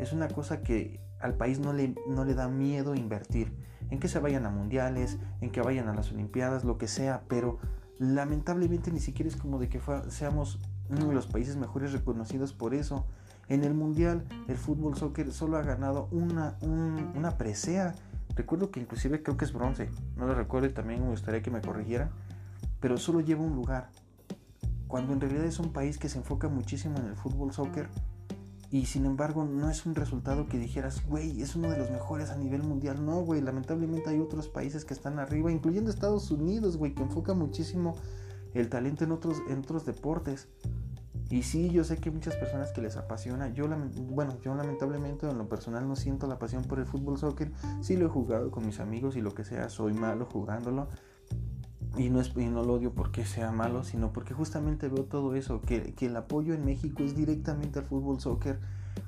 Es 0.00 0.12
una 0.12 0.26
cosa 0.26 0.62
que 0.62 1.00
al 1.20 1.36
país 1.36 1.60
no 1.60 1.72
le, 1.72 1.94
no 2.08 2.24
le 2.24 2.34
da 2.34 2.48
miedo 2.48 2.96
invertir. 2.96 3.56
En 3.94 4.00
que 4.00 4.08
se 4.08 4.18
vayan 4.18 4.44
a 4.44 4.50
mundiales, 4.50 5.18
en 5.40 5.50
que 5.50 5.62
vayan 5.62 5.88
a 5.88 5.94
las 5.94 6.10
olimpiadas, 6.10 6.64
lo 6.64 6.78
que 6.78 6.88
sea. 6.88 7.22
Pero 7.28 7.58
lamentablemente 7.98 8.90
ni 8.90 8.98
siquiera 8.98 9.28
es 9.28 9.36
como 9.36 9.58
de 9.58 9.68
que 9.68 9.80
seamos 10.08 10.58
uno 10.90 11.06
de 11.06 11.14
los 11.14 11.28
países 11.28 11.56
mejores 11.56 11.92
reconocidos 11.92 12.52
por 12.52 12.74
eso. 12.74 13.06
En 13.48 13.62
el 13.62 13.72
mundial, 13.72 14.24
el 14.48 14.56
fútbol 14.56 14.96
soccer 14.96 15.32
solo 15.32 15.58
ha 15.58 15.62
ganado 15.62 16.08
una, 16.10 16.56
una 16.60 17.38
presea 17.38 17.94
Recuerdo 18.36 18.70
que 18.70 18.80
inclusive 18.80 19.22
creo 19.22 19.36
que 19.36 19.44
es 19.44 19.52
bronce, 19.52 19.88
no 20.16 20.26
lo 20.26 20.34
recuerdo 20.34 20.66
y 20.66 20.72
también 20.72 21.00
me 21.00 21.08
gustaría 21.08 21.40
que 21.40 21.52
me 21.52 21.60
corrigiera, 21.60 22.10
pero 22.80 22.98
solo 22.98 23.20
lleva 23.20 23.42
un 23.42 23.54
lugar. 23.54 23.90
Cuando 24.88 25.12
en 25.12 25.20
realidad 25.20 25.44
es 25.44 25.60
un 25.60 25.72
país 25.72 25.98
que 25.98 26.08
se 26.08 26.18
enfoca 26.18 26.48
muchísimo 26.48 26.98
en 26.98 27.06
el 27.06 27.16
fútbol 27.16 27.52
soccer 27.52 27.88
y 28.74 28.86
sin 28.86 29.06
embargo 29.06 29.44
no 29.44 29.70
es 29.70 29.86
un 29.86 29.94
resultado 29.94 30.48
que 30.48 30.58
dijeras, 30.58 31.06
güey, 31.06 31.40
es 31.40 31.54
uno 31.54 31.70
de 31.70 31.78
los 31.78 31.92
mejores 31.92 32.30
a 32.30 32.36
nivel 32.36 32.64
mundial. 32.64 33.06
No, 33.06 33.20
güey, 33.20 33.40
lamentablemente 33.40 34.10
hay 34.10 34.18
otros 34.18 34.48
países 34.48 34.84
que 34.84 34.94
están 34.94 35.20
arriba, 35.20 35.52
incluyendo 35.52 35.90
Estados 35.90 36.28
Unidos, 36.32 36.76
güey, 36.76 36.92
que 36.92 37.04
enfoca 37.04 37.34
muchísimo 37.34 37.94
el 38.52 38.68
talento 38.68 39.04
en 39.04 39.12
otros, 39.12 39.40
en 39.48 39.60
otros 39.60 39.86
deportes. 39.86 40.48
Y 41.30 41.44
sí, 41.44 41.70
yo 41.70 41.84
sé 41.84 41.98
que 41.98 42.08
hay 42.08 42.16
muchas 42.16 42.34
personas 42.34 42.72
que 42.72 42.82
les 42.82 42.96
apasiona. 42.96 43.48
Yo, 43.50 43.68
bueno, 44.10 44.40
yo 44.42 44.56
lamentablemente 44.56 45.30
en 45.30 45.38
lo 45.38 45.48
personal 45.48 45.86
no 45.86 45.94
siento 45.94 46.26
la 46.26 46.40
pasión 46.40 46.64
por 46.64 46.80
el 46.80 46.86
fútbol 46.86 47.16
soccer. 47.16 47.52
Sí 47.80 47.96
lo 47.96 48.06
he 48.06 48.08
jugado 48.08 48.50
con 48.50 48.66
mis 48.66 48.80
amigos 48.80 49.14
y 49.14 49.20
lo 49.20 49.36
que 49.36 49.44
sea, 49.44 49.68
soy 49.68 49.92
malo 49.92 50.26
jugándolo. 50.26 50.88
Y 51.96 52.10
no, 52.10 52.20
es, 52.20 52.36
no 52.36 52.62
lo 52.64 52.74
odio 52.74 52.92
porque 52.92 53.24
sea 53.24 53.52
malo, 53.52 53.84
sino 53.84 54.12
porque 54.12 54.34
justamente 54.34 54.88
veo 54.88 55.04
todo 55.04 55.34
eso, 55.36 55.60
que, 55.62 55.94
que 55.94 56.06
el 56.06 56.16
apoyo 56.16 56.54
en 56.54 56.64
México 56.64 57.02
es 57.02 57.14
directamente 57.16 57.78
al 57.78 57.84
fútbol 57.84 58.20
soccer. 58.20 58.58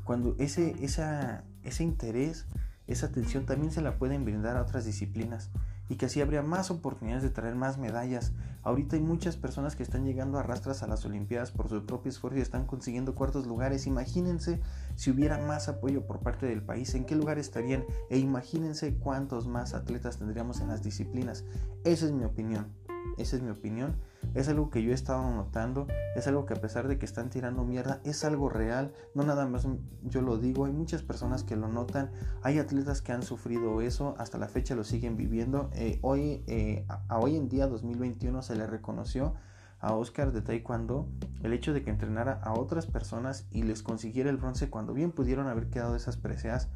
Cuando 0.04 0.36
ese, 0.38 0.76
esa, 0.84 1.44
ese 1.64 1.82
interés, 1.82 2.46
esa 2.86 3.06
atención 3.06 3.44
también 3.44 3.72
se 3.72 3.80
la 3.80 3.98
pueden 3.98 4.24
brindar 4.24 4.56
a 4.56 4.62
otras 4.62 4.84
disciplinas 4.84 5.50
y 5.88 5.96
que 5.96 6.06
así 6.06 6.20
habría 6.20 6.42
más 6.42 6.70
oportunidades 6.70 7.22
de 7.22 7.30
traer 7.30 7.54
más 7.54 7.78
medallas. 7.78 8.32
Ahorita 8.62 8.96
hay 8.96 9.02
muchas 9.02 9.36
personas 9.36 9.76
que 9.76 9.82
están 9.82 10.04
llegando 10.04 10.38
a 10.38 10.42
rastras 10.42 10.82
a 10.82 10.86
las 10.86 11.04
Olimpiadas 11.04 11.50
por 11.52 11.68
su 11.68 11.84
propio 11.86 12.10
esfuerzo 12.10 12.38
y 12.38 12.42
están 12.42 12.66
consiguiendo 12.66 13.14
cuartos 13.14 13.46
lugares. 13.46 13.86
Imagínense 13.86 14.60
si 14.96 15.10
hubiera 15.10 15.38
más 15.38 15.68
apoyo 15.68 16.06
por 16.06 16.20
parte 16.20 16.46
del 16.46 16.62
país, 16.62 16.94
en 16.94 17.04
qué 17.04 17.14
lugar 17.14 17.38
estarían 17.38 17.84
e 18.10 18.18
imagínense 18.18 18.96
cuántos 18.96 19.46
más 19.46 19.74
atletas 19.74 20.18
tendríamos 20.18 20.60
en 20.60 20.68
las 20.68 20.82
disciplinas. 20.82 21.44
Esa 21.84 22.06
es 22.06 22.12
mi 22.12 22.24
opinión. 22.24 22.72
Esa 23.16 23.36
es 23.36 23.42
mi 23.42 23.50
opinión 23.50 23.96
es 24.36 24.48
algo 24.48 24.70
que 24.70 24.82
yo 24.82 24.90
he 24.90 24.94
estado 24.94 25.30
notando, 25.30 25.86
es 26.14 26.26
algo 26.26 26.46
que 26.46 26.54
a 26.54 26.60
pesar 26.60 26.88
de 26.88 26.98
que 26.98 27.06
están 27.06 27.30
tirando 27.30 27.64
mierda, 27.64 28.00
es 28.04 28.24
algo 28.24 28.48
real, 28.48 28.92
no 29.14 29.22
nada 29.22 29.46
más 29.46 29.66
yo 30.02 30.20
lo 30.20 30.36
digo, 30.36 30.66
hay 30.66 30.72
muchas 30.72 31.02
personas 31.02 31.42
que 31.42 31.56
lo 31.56 31.68
notan, 31.68 32.10
hay 32.42 32.58
atletas 32.58 33.00
que 33.00 33.12
han 33.12 33.22
sufrido 33.22 33.80
eso, 33.80 34.14
hasta 34.18 34.38
la 34.38 34.48
fecha 34.48 34.74
lo 34.74 34.84
siguen 34.84 35.16
viviendo. 35.16 35.70
Eh, 35.72 35.98
hoy, 36.02 36.44
eh, 36.46 36.84
a, 36.88 37.18
hoy 37.18 37.36
en 37.36 37.48
día, 37.48 37.66
2021, 37.66 38.42
se 38.42 38.56
le 38.56 38.66
reconoció 38.66 39.34
a 39.80 39.94
Oscar 39.94 40.32
de 40.32 40.42
Taekwondo 40.42 41.08
el 41.42 41.52
hecho 41.52 41.72
de 41.72 41.82
que 41.82 41.90
entrenara 41.90 42.40
a 42.42 42.54
otras 42.54 42.86
personas 42.86 43.46
y 43.50 43.62
les 43.62 43.82
consiguiera 43.82 44.30
el 44.30 44.36
bronce 44.36 44.70
cuando 44.70 44.92
bien 44.92 45.12
pudieron 45.12 45.46
haber 45.46 45.68
quedado 45.68 45.96
esas 45.96 46.16
preseas 46.16 46.68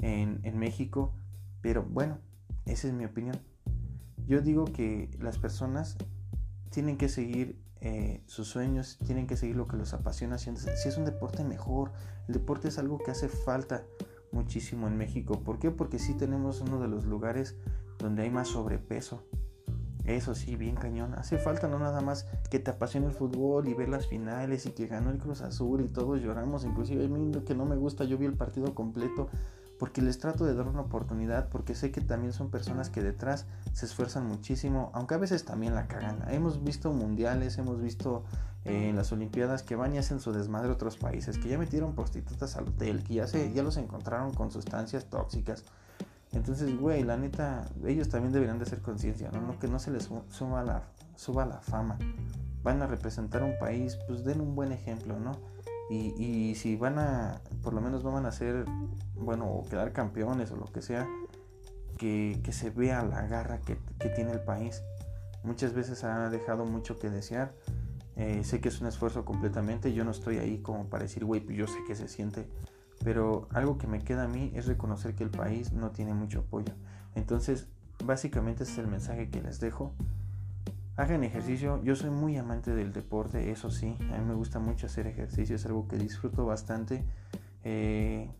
en, 0.00 0.58
México. 0.58 1.14
Pero 1.60 1.82
bueno, 1.82 2.18
esa 2.64 2.88
es 2.88 2.94
mi 2.94 3.04
opinión. 3.04 3.36
Yo 4.26 4.40
digo 4.40 4.64
que 4.64 5.10
las 5.20 5.38
personas 5.38 5.96
tienen 6.70 6.96
que 6.96 7.08
seguir 7.08 7.60
eh, 7.80 8.22
sus 8.26 8.48
sueños, 8.48 8.98
tienen 9.04 9.26
que 9.26 9.36
seguir 9.36 9.56
lo 9.56 9.66
que 9.66 9.76
los 9.76 9.92
apasiona. 9.92 10.38
Si 10.38 10.50
es 10.50 10.96
un 10.96 11.04
deporte 11.04 11.44
mejor, 11.44 11.92
el 12.28 12.34
deporte 12.34 12.68
es 12.68 12.78
algo 12.78 12.98
que 12.98 13.10
hace 13.10 13.28
falta 13.28 13.84
muchísimo 14.32 14.88
en 14.88 14.96
México. 14.96 15.40
¿Por 15.40 15.58
qué? 15.58 15.70
Porque 15.70 15.98
sí 15.98 16.14
tenemos 16.14 16.60
uno 16.60 16.80
de 16.80 16.88
los 16.88 17.04
lugares 17.04 17.56
donde 17.98 18.22
hay 18.22 18.30
más 18.30 18.48
sobrepeso. 18.48 19.22
Eso 20.04 20.34
sí, 20.34 20.56
bien 20.56 20.76
cañón. 20.76 21.14
Hace 21.14 21.38
falta 21.38 21.66
no 21.66 21.78
nada 21.78 22.00
más 22.00 22.26
que 22.50 22.58
te 22.58 22.70
apasione 22.70 23.06
el 23.06 23.12
fútbol 23.12 23.68
y 23.68 23.74
ver 23.74 23.88
las 23.88 24.06
finales 24.06 24.66
y 24.66 24.70
que 24.72 24.86
ganó 24.86 25.10
el 25.10 25.18
Cruz 25.18 25.40
Azul 25.40 25.80
y 25.80 25.88
todos 25.88 26.20
lloramos. 26.20 26.64
Inclusive 26.64 27.04
a 27.04 27.08
mí 27.08 27.32
que 27.46 27.54
no 27.54 27.64
me 27.64 27.76
gusta, 27.76 28.04
yo 28.04 28.18
vi 28.18 28.26
el 28.26 28.34
partido 28.34 28.74
completo 28.74 29.28
porque 29.78 30.02
les 30.02 30.18
trato 30.18 30.44
de 30.44 30.54
dar 30.54 30.68
una 30.68 30.82
oportunidad, 30.82 31.48
porque 31.48 31.74
sé 31.74 31.90
que 31.90 32.00
también 32.00 32.32
son 32.32 32.50
personas 32.50 32.90
que 32.90 33.02
detrás 33.02 33.46
se 33.72 33.86
esfuerzan 33.86 34.26
muchísimo, 34.26 34.90
aunque 34.94 35.14
a 35.14 35.18
veces 35.18 35.44
también 35.44 35.74
la 35.74 35.88
cagan. 35.88 36.24
Hemos 36.28 36.62
visto 36.62 36.92
mundiales, 36.92 37.58
hemos 37.58 37.82
visto 37.82 38.24
eh, 38.64 38.88
en 38.90 38.96
las 38.96 39.12
Olimpiadas 39.12 39.62
que 39.62 39.76
van 39.76 39.94
y 39.94 39.98
hacen 39.98 40.20
su 40.20 40.32
desmadre 40.32 40.70
a 40.70 40.72
otros 40.72 40.96
países, 40.96 41.38
que 41.38 41.48
ya 41.48 41.58
metieron 41.58 41.94
prostitutas 41.94 42.56
al 42.56 42.68
hotel, 42.68 43.02
que 43.02 43.14
ya, 43.14 43.26
se, 43.26 43.52
ya 43.52 43.62
los 43.62 43.76
encontraron 43.76 44.32
con 44.32 44.50
sustancias 44.50 45.06
tóxicas. 45.06 45.64
Entonces, 46.34 46.78
güey, 46.78 47.02
la 47.04 47.16
neta, 47.16 47.64
ellos 47.86 48.08
también 48.08 48.32
deberían 48.32 48.58
de 48.58 48.64
hacer 48.64 48.80
conciencia, 48.80 49.30
¿no? 49.30 49.40
¿no? 49.40 49.58
Que 49.58 49.68
no 49.68 49.78
se 49.78 49.90
les 49.90 50.10
suba 50.28 50.62
la, 50.62 50.82
suba 51.16 51.46
la 51.46 51.60
fama. 51.60 51.98
Van 52.62 52.82
a 52.82 52.86
representar 52.86 53.42
un 53.42 53.58
país, 53.58 53.98
pues 54.06 54.24
den 54.24 54.40
un 54.40 54.54
buen 54.54 54.72
ejemplo, 54.72 55.18
¿no? 55.18 55.32
Y, 55.90 56.14
y, 56.22 56.54
si 56.54 56.76
van 56.76 56.98
a, 56.98 57.40
por 57.62 57.74
lo 57.74 57.80
menos 57.80 58.02
van 58.02 58.24
a 58.24 58.32
ser, 58.32 58.64
bueno, 59.14 59.46
o 59.46 59.64
quedar 59.68 59.92
campeones 59.92 60.50
o 60.50 60.56
lo 60.56 60.64
que 60.72 60.80
sea, 60.80 61.06
que, 61.98 62.40
que 62.42 62.52
se 62.52 62.70
vea 62.70 63.02
la 63.02 63.26
garra 63.26 63.60
que, 63.60 63.78
que, 63.98 64.08
tiene 64.08 64.32
el 64.32 64.40
país. 64.40 64.82
Muchas 65.42 65.74
veces 65.74 66.02
ha 66.04 66.30
dejado 66.30 66.64
mucho 66.64 66.98
que 66.98 67.10
desear. 67.10 67.54
Eh, 68.16 68.44
sé 68.44 68.60
que 68.60 68.68
es 68.68 68.80
un 68.80 68.86
esfuerzo 68.86 69.24
completamente. 69.24 69.92
Yo 69.92 70.04
no 70.04 70.10
estoy 70.10 70.38
ahí 70.38 70.58
como 70.58 70.88
para 70.88 71.02
decir, 71.02 71.24
güey, 71.24 71.40
pues 71.40 71.58
yo 71.58 71.66
sé 71.66 71.78
que 71.86 71.94
se 71.94 72.08
siente. 72.08 72.48
Pero 73.02 73.48
algo 73.50 73.78
que 73.78 73.86
me 73.86 74.00
queda 74.00 74.24
a 74.24 74.28
mí 74.28 74.52
es 74.54 74.66
reconocer 74.66 75.14
que 75.14 75.24
el 75.24 75.30
país 75.30 75.72
no 75.72 75.90
tiene 75.90 76.14
mucho 76.14 76.40
apoyo. 76.40 76.72
Entonces, 77.14 77.68
básicamente 78.04 78.62
ese 78.62 78.72
es 78.72 78.78
el 78.78 78.86
mensaje 78.86 79.30
que 79.30 79.42
les 79.42 79.60
dejo. 79.60 79.92
Hagan 80.96 81.24
ejercicio, 81.24 81.82
yo 81.82 81.96
soy 81.96 82.10
muy 82.10 82.36
amante 82.36 82.72
del 82.72 82.92
deporte, 82.92 83.50
eso 83.50 83.70
sí, 83.70 83.96
a 84.12 84.18
mí 84.18 84.24
me 84.24 84.34
gusta 84.34 84.60
mucho 84.60 84.86
hacer 84.86 85.08
ejercicio, 85.08 85.56
es 85.56 85.66
algo 85.66 85.88
que 85.88 85.96
disfruto 85.96 86.46
bastante. 86.46 87.04
Eh, 87.64 88.30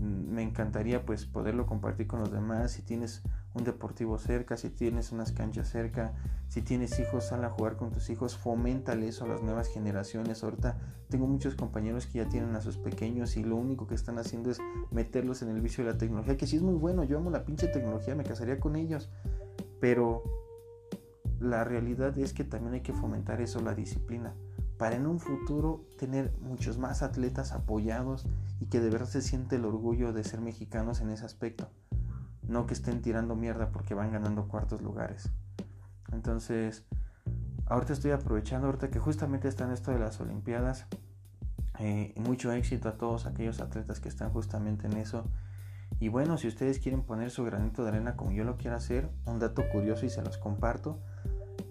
me 0.00 0.42
encantaría 0.42 1.06
pues 1.06 1.26
poderlo 1.26 1.66
compartir 1.66 2.06
con 2.06 2.20
los 2.20 2.32
demás. 2.32 2.72
Si 2.72 2.82
tienes 2.82 3.22
un 3.56 3.64
deportivo 3.64 4.18
cerca, 4.18 4.56
si 4.56 4.68
tienes 4.68 5.12
unas 5.12 5.32
canchas 5.32 5.68
cerca, 5.68 6.12
si 6.48 6.62
tienes 6.62 6.98
hijos, 7.00 7.24
sal 7.24 7.44
a 7.44 7.50
jugar 7.50 7.76
con 7.76 7.90
tus 7.90 8.10
hijos, 8.10 8.36
foméntale 8.36 9.08
eso 9.08 9.24
a 9.24 9.28
las 9.28 9.42
nuevas 9.42 9.68
generaciones. 9.68 10.44
Ahorita 10.44 10.76
tengo 11.08 11.26
muchos 11.26 11.54
compañeros 11.54 12.06
que 12.06 12.18
ya 12.18 12.28
tienen 12.28 12.54
a 12.54 12.60
sus 12.60 12.76
pequeños 12.76 13.36
y 13.36 13.44
lo 13.44 13.56
único 13.56 13.86
que 13.86 13.94
están 13.94 14.18
haciendo 14.18 14.50
es 14.50 14.58
meterlos 14.90 15.42
en 15.42 15.48
el 15.48 15.60
vicio 15.60 15.84
de 15.84 15.92
la 15.92 15.98
tecnología, 15.98 16.36
que 16.36 16.46
sí 16.46 16.56
es 16.56 16.62
muy 16.62 16.74
bueno, 16.74 17.02
yo 17.04 17.16
amo 17.16 17.30
la 17.30 17.44
pinche 17.44 17.66
tecnología, 17.68 18.14
me 18.14 18.24
casaría 18.24 18.60
con 18.60 18.76
ellos, 18.76 19.08
pero 19.80 20.22
la 21.40 21.64
realidad 21.64 22.16
es 22.18 22.32
que 22.32 22.44
también 22.44 22.74
hay 22.74 22.82
que 22.82 22.92
fomentar 22.92 23.40
eso, 23.40 23.60
la 23.60 23.74
disciplina, 23.74 24.34
para 24.76 24.96
en 24.96 25.06
un 25.06 25.18
futuro 25.18 25.86
tener 25.98 26.32
muchos 26.40 26.76
más 26.76 27.02
atletas 27.02 27.52
apoyados 27.52 28.26
y 28.60 28.66
que 28.66 28.80
de 28.80 28.90
verdad 28.90 29.06
se 29.06 29.22
siente 29.22 29.56
el 29.56 29.64
orgullo 29.64 30.12
de 30.12 30.24
ser 30.24 30.40
mexicanos 30.40 31.00
en 31.00 31.10
ese 31.10 31.24
aspecto. 31.24 31.70
No 32.48 32.66
que 32.66 32.74
estén 32.74 33.02
tirando 33.02 33.34
mierda 33.34 33.70
porque 33.70 33.94
van 33.94 34.12
ganando 34.12 34.48
cuartos 34.48 34.82
lugares. 34.82 35.30
Entonces, 36.12 36.84
ahorita 37.66 37.92
estoy 37.92 38.12
aprovechando, 38.12 38.66
ahorita 38.66 38.90
que 38.90 38.98
justamente 38.98 39.48
está 39.48 39.64
en 39.64 39.72
esto 39.72 39.90
de 39.90 39.98
las 39.98 40.20
Olimpiadas, 40.20 40.86
eh, 41.78 42.14
mucho 42.16 42.52
éxito 42.52 42.88
a 42.88 42.92
todos 42.96 43.26
aquellos 43.26 43.60
atletas 43.60 44.00
que 44.00 44.08
están 44.08 44.30
justamente 44.30 44.86
en 44.86 44.94
eso. 44.94 45.24
Y 45.98 46.08
bueno, 46.08 46.36
si 46.36 46.48
ustedes 46.48 46.78
quieren 46.78 47.02
poner 47.02 47.30
su 47.30 47.44
granito 47.44 47.82
de 47.82 47.90
arena 47.90 48.16
como 48.16 48.32
yo 48.32 48.44
lo 48.44 48.56
quiero 48.56 48.76
hacer, 48.76 49.10
un 49.24 49.38
dato 49.38 49.62
curioso 49.70 50.06
y 50.06 50.10
se 50.10 50.22
los 50.22 50.38
comparto. 50.38 50.98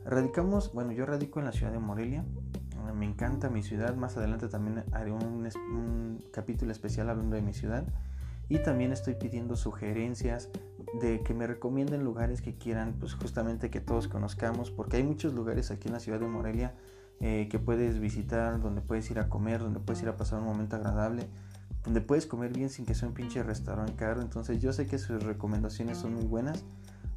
Radicamos, 0.05 0.73
bueno, 0.73 0.91
yo 0.91 1.05
radico 1.05 1.39
en 1.39 1.45
la 1.45 1.51
ciudad 1.51 1.71
de 1.71 1.79
Morelia. 1.79 2.23
Me 2.95 3.05
encanta 3.05 3.49
mi 3.49 3.63
ciudad. 3.63 3.95
Más 3.95 4.17
adelante 4.17 4.47
también 4.47 4.83
haré 4.91 5.11
un 5.11 6.23
capítulo 6.31 6.71
especial 6.71 7.09
hablando 7.09 7.35
de 7.35 7.41
mi 7.41 7.53
ciudad. 7.53 7.85
Y 8.47 8.59
también 8.59 8.91
estoy 8.91 9.15
pidiendo 9.15 9.55
sugerencias 9.55 10.49
de 11.01 11.21
que 11.21 11.33
me 11.33 11.47
recomienden 11.47 12.03
lugares 12.03 12.41
que 12.41 12.57
quieran, 12.57 12.95
pues 12.99 13.13
justamente 13.13 13.69
que 13.69 13.81
todos 13.81 14.07
conozcamos, 14.07 14.71
porque 14.71 14.97
hay 14.97 15.03
muchos 15.03 15.33
lugares 15.33 15.71
aquí 15.71 15.87
en 15.87 15.93
la 15.93 15.99
ciudad 15.99 16.19
de 16.19 16.27
Morelia 16.27 16.75
eh, 17.21 17.47
que 17.49 17.59
puedes 17.59 17.99
visitar, 17.99 18.59
donde 18.61 18.81
puedes 18.81 19.09
ir 19.09 19.19
a 19.19 19.29
comer, 19.29 19.59
donde 19.59 19.79
puedes 19.79 20.01
ir 20.03 20.09
a 20.09 20.17
pasar 20.17 20.39
un 20.39 20.45
momento 20.45 20.75
agradable, 20.75 21.27
donde 21.83 22.01
puedes 22.01 22.25
comer 22.25 22.53
bien 22.53 22.69
sin 22.69 22.85
que 22.85 22.93
sea 22.93 23.07
un 23.07 23.13
pinche 23.13 23.41
restaurante 23.43 23.93
caro. 23.95 24.21
Entonces 24.21 24.59
yo 24.59 24.73
sé 24.73 24.85
que 24.85 24.97
sus 24.97 25.23
recomendaciones 25.23 25.97
son 25.97 26.13
muy 26.13 26.25
buenas. 26.25 26.63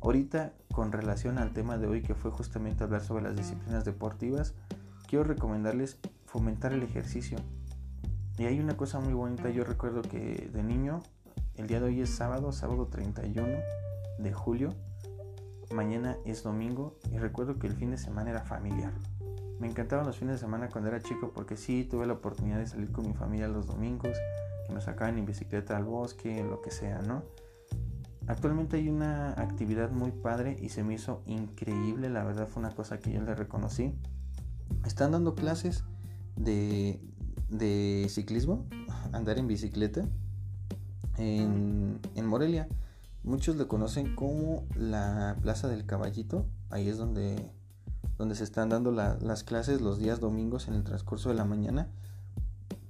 Ahorita, 0.00 0.52
con 0.72 0.92
relación 0.92 1.38
al 1.38 1.52
tema 1.52 1.76
de 1.76 1.88
hoy, 1.88 2.02
que 2.02 2.14
fue 2.14 2.30
justamente 2.30 2.84
hablar 2.84 3.02
sobre 3.02 3.24
las 3.24 3.36
disciplinas 3.36 3.84
deportivas, 3.84 4.54
quiero 5.08 5.24
recomendarles 5.24 5.98
fomentar 6.26 6.72
el 6.72 6.82
ejercicio. 6.82 7.38
Y 8.38 8.44
hay 8.44 8.60
una 8.60 8.76
cosa 8.76 9.00
muy 9.00 9.14
bonita, 9.14 9.50
yo 9.50 9.64
recuerdo 9.64 10.02
que 10.02 10.48
de 10.52 10.62
niño 10.62 11.02
el 11.58 11.66
día 11.66 11.80
de 11.80 11.86
hoy 11.86 12.00
es 12.00 12.10
sábado, 12.10 12.52
sábado 12.52 12.86
31 12.86 13.48
de 14.18 14.32
julio. 14.32 14.74
Mañana 15.74 16.16
es 16.24 16.44
domingo 16.44 16.96
y 17.12 17.18
recuerdo 17.18 17.58
que 17.58 17.66
el 17.66 17.74
fin 17.74 17.90
de 17.90 17.98
semana 17.98 18.30
era 18.30 18.42
familiar. 18.42 18.92
Me 19.58 19.66
encantaban 19.66 20.06
los 20.06 20.16
fines 20.16 20.36
de 20.36 20.38
semana 20.38 20.68
cuando 20.68 20.88
era 20.88 21.00
chico 21.00 21.32
porque 21.34 21.56
sí 21.56 21.82
tuve 21.84 22.06
la 22.06 22.12
oportunidad 22.12 22.58
de 22.58 22.66
salir 22.68 22.92
con 22.92 23.08
mi 23.08 23.12
familia 23.12 23.48
los 23.48 23.66
domingos, 23.66 24.16
que 24.66 24.72
nos 24.72 24.84
sacaban 24.84 25.18
en 25.18 25.26
bicicleta 25.26 25.76
al 25.76 25.84
bosque, 25.84 26.44
lo 26.44 26.62
que 26.62 26.70
sea, 26.70 27.02
¿no? 27.02 27.24
Actualmente 28.28 28.76
hay 28.76 28.88
una 28.88 29.32
actividad 29.32 29.90
muy 29.90 30.12
padre 30.12 30.56
y 30.62 30.68
se 30.68 30.84
me 30.84 30.94
hizo 30.94 31.22
increíble, 31.26 32.08
la 32.08 32.22
verdad 32.22 32.46
fue 32.46 32.60
una 32.60 32.70
cosa 32.70 33.00
que 33.00 33.10
yo 33.10 33.20
le 33.20 33.34
reconocí. 33.34 33.92
Están 34.86 35.10
dando 35.10 35.34
clases 35.34 35.82
de, 36.36 37.00
de 37.48 38.06
ciclismo, 38.08 38.64
andar 39.12 39.38
en 39.38 39.48
bicicleta 39.48 40.08
en, 41.18 42.26
Morelia. 42.26 42.68
Muchos 43.24 43.56
lo 43.56 43.68
conocen 43.68 44.14
como 44.14 44.64
la 44.74 45.36
Plaza 45.42 45.68
del 45.68 45.86
Caballito. 45.86 46.46
Ahí 46.70 46.88
es 46.88 46.98
donde, 46.98 47.50
donde 48.16 48.34
se 48.34 48.44
están 48.44 48.68
dando 48.68 48.92
las 48.92 49.44
clases 49.44 49.80
los 49.80 49.98
días 49.98 50.20
domingos 50.20 50.68
en 50.68 50.74
el 50.74 50.84
transcurso 50.84 51.28
de 51.28 51.34
la 51.34 51.44
mañana. 51.44 51.88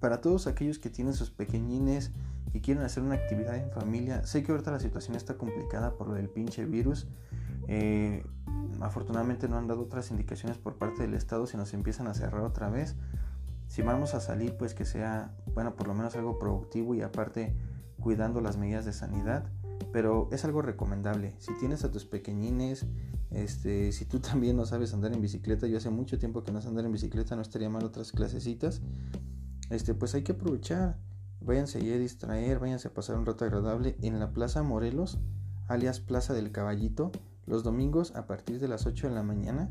Para 0.01 0.21
todos 0.21 0.47
aquellos 0.47 0.79
que 0.79 0.91
tienen 0.91 1.15
sus 1.15 1.31
pequeñines 1.31 2.13
y 2.53 2.61
quieren 2.61 2.85
hacer 2.85 3.03
una 3.03 3.15
actividad 3.15 3.57
en 3.57 3.71
familia, 3.71 4.25
sé 4.27 4.43
que 4.43 4.53
ahorita 4.53 4.71
la 4.71 4.81
situación 4.81 5.17
está 5.17 5.37
complicada 5.37 5.95
por 5.95 6.09
lo 6.09 6.15
del 6.15 6.29
pinche 6.29 6.65
virus. 6.65 7.07
Eh, 7.67 8.25
afortunadamente 8.81 9.49
no 9.49 9.57
han 9.57 9.67
dado 9.67 9.83
otras 9.83 10.11
indicaciones 10.11 10.57
por 10.59 10.77
parte 10.77 11.03
del 11.03 11.15
Estado 11.15 11.47
si 11.47 11.57
nos 11.57 11.75
empiezan 11.75 12.07
a 12.07 12.15
cerrar 12.15 12.43
otra 12.43 12.69
vez. 12.69 12.95
Si 13.67 13.83
vamos 13.83 14.15
a 14.15 14.21
salir, 14.21 14.57
pues 14.57 14.75
que 14.75 14.85
sea, 14.85 15.35
bueno, 15.55 15.75
por 15.75 15.89
lo 15.89 15.95
menos 15.95 16.17
algo 16.17 16.39
productivo 16.39 16.95
y 16.95 17.03
aparte 17.03 17.55
cuidando 18.01 18.41
las 18.41 18.57
medidas 18.57 18.85
de 18.85 18.93
sanidad, 18.93 19.51
pero 19.93 20.29
es 20.33 20.45
algo 20.45 20.63
recomendable. 20.63 21.35
Si 21.39 21.57
tienes 21.59 21.85
a 21.85 21.91
tus 21.91 22.05
pequeñines, 22.05 22.87
este, 23.31 23.93
si 23.93 24.05
tú 24.05 24.21
también 24.21 24.57
no 24.57 24.67
sabes 24.67 24.95
andar 24.95 25.13
en 25.13 25.21
bicicleta, 25.21 25.67
yo 25.67 25.79
hace 25.79 25.91
mucho 25.91 26.19
tiempo 26.19 26.45
que 26.45 26.53
no 26.53 26.61
sé 26.61 26.69
andar 26.69 26.85
en 26.85 26.93
bicicleta, 26.93 27.37
no 27.37 27.43
estaría 27.43 27.71
mal 27.71 27.85
otras 27.85 28.13
clasecitas, 28.13 28.81
este, 29.71 29.95
pues 29.95 30.15
hay 30.15 30.23
que 30.23 30.33
aprovechar. 30.33 30.99
Váyanse 31.41 31.79
a 31.79 31.99
distraer, 31.99 32.59
váyanse 32.59 32.89
a 32.89 32.95
pasar 32.95 33.17
un 33.17 33.25
rato 33.25 33.45
agradable 33.45 33.97
en 34.03 34.19
la 34.19 34.33
Plaza 34.33 34.65
Morelos, 34.65 35.19
alias 35.69 36.01
Plaza 36.01 36.35
del 36.35 36.51
Caballito, 36.51 37.13
los 37.47 37.63
domingos 37.63 38.15
a 38.17 38.27
partir 38.27 38.59
de 38.59 38.67
las 38.67 38.87
8 38.87 39.09
de 39.09 39.15
la 39.15 39.23
mañana. 39.23 39.71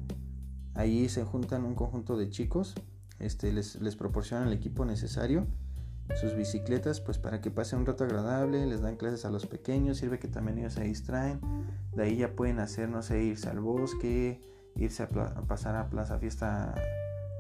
Ahí 0.75 1.09
se 1.09 1.25
juntan 1.25 1.65
un 1.65 1.75
conjunto 1.75 2.15
de 2.15 2.29
chicos, 2.29 2.73
este, 3.19 3.51
les, 3.51 3.81
les 3.81 3.95
proporcionan 3.97 4.47
el 4.47 4.53
equipo 4.53 4.85
necesario 4.85 5.47
sus 6.15 6.35
bicicletas 6.35 7.01
pues 7.01 7.17
para 7.17 7.41
que 7.41 7.51
pase 7.51 7.75
un 7.75 7.85
rato 7.85 8.03
agradable, 8.03 8.65
les 8.65 8.81
dan 8.81 8.95
clases 8.95 9.25
a 9.25 9.29
los 9.29 9.45
pequeños, 9.45 9.97
sirve 9.97 10.19
que 10.19 10.27
también 10.27 10.57
ellos 10.57 10.73
se 10.73 10.83
distraen, 10.83 11.39
de 11.95 12.03
ahí 12.03 12.17
ya 12.17 12.35
pueden 12.35 12.59
hacer, 12.59 12.89
no 12.89 13.01
sé, 13.01 13.23
irse 13.23 13.49
al 13.49 13.59
bosque, 13.59 14.41
irse 14.75 15.03
a, 15.03 15.07
pasar 15.47 15.75
a 15.75 15.89
Plaza 15.89 16.17
Fiesta 16.17 16.73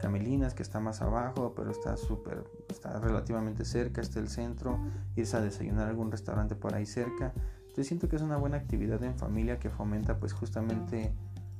Camelinas 0.01 0.53
que 0.53 0.63
está 0.63 0.79
más 0.79 1.01
abajo, 1.01 1.53
pero 1.55 1.71
está 1.71 1.97
súper, 1.97 2.43
está 2.69 2.99
relativamente 2.99 3.65
cerca, 3.65 4.01
está 4.01 4.19
el 4.19 4.29
centro, 4.29 4.79
irse 5.15 5.37
a 5.37 5.41
desayunar 5.41 5.87
a 5.87 5.89
algún 5.89 6.11
restaurante 6.11 6.55
por 6.55 6.75
ahí 6.75 6.85
cerca. 6.85 7.33
Entonces 7.61 7.87
siento 7.87 8.07
que 8.07 8.15
es 8.15 8.21
una 8.21 8.37
buena 8.37 8.57
actividad 8.57 9.03
en 9.03 9.17
familia 9.17 9.59
que 9.59 9.69
fomenta 9.69 10.19
pues 10.19 10.33
justamente 10.33 11.13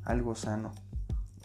algo 0.04 0.36
sano. 0.36 0.72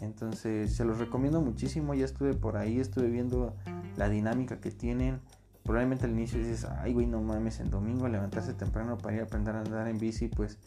Entonces 0.01 0.75
se 0.75 0.85
los 0.85 0.99
recomiendo 0.99 1.41
muchísimo, 1.41 1.93
ya 1.93 2.05
estuve 2.05 2.33
por 2.33 2.57
ahí, 2.57 2.79
estuve 2.79 3.07
viendo 3.07 3.55
la 3.95 4.09
dinámica 4.09 4.59
que 4.59 4.71
tienen 4.71 5.21
probablemente 5.63 6.05
al 6.05 6.11
inicio 6.11 6.39
dices, 6.39 6.65
ay, 6.65 6.93
güey, 6.93 7.05
no 7.07 7.21
mames, 7.21 7.59
en 7.59 7.69
domingo 7.69 8.07
levantarse 8.07 8.53
temprano 8.53 8.97
para 8.97 9.15
ir 9.15 9.21
a 9.21 9.23
aprender 9.25 9.55
a 9.55 9.61
andar 9.61 9.87
en 9.87 9.97
bici, 9.97 10.27
pues 10.27 10.57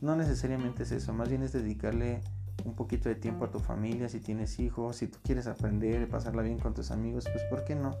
no 0.00 0.16
necesariamente 0.16 0.82
es 0.82 0.92
eso, 0.92 1.12
más 1.12 1.28
bien 1.28 1.42
es 1.42 1.52
dedicarle 1.52 2.20
un 2.64 2.74
poquito 2.74 3.08
de 3.08 3.14
tiempo 3.14 3.44
a 3.44 3.50
tu 3.50 3.60
familia, 3.60 4.08
si 4.08 4.20
tienes 4.20 4.58
hijos, 4.58 4.96
si 4.96 5.08
tú 5.08 5.18
quieres 5.22 5.46
aprender, 5.46 6.08
pasarla 6.08 6.42
bien 6.42 6.58
con 6.58 6.74
tus 6.74 6.90
amigos, 6.90 7.26
pues 7.30 7.44
¿por 7.44 7.64
qué 7.64 7.74
no? 7.74 7.94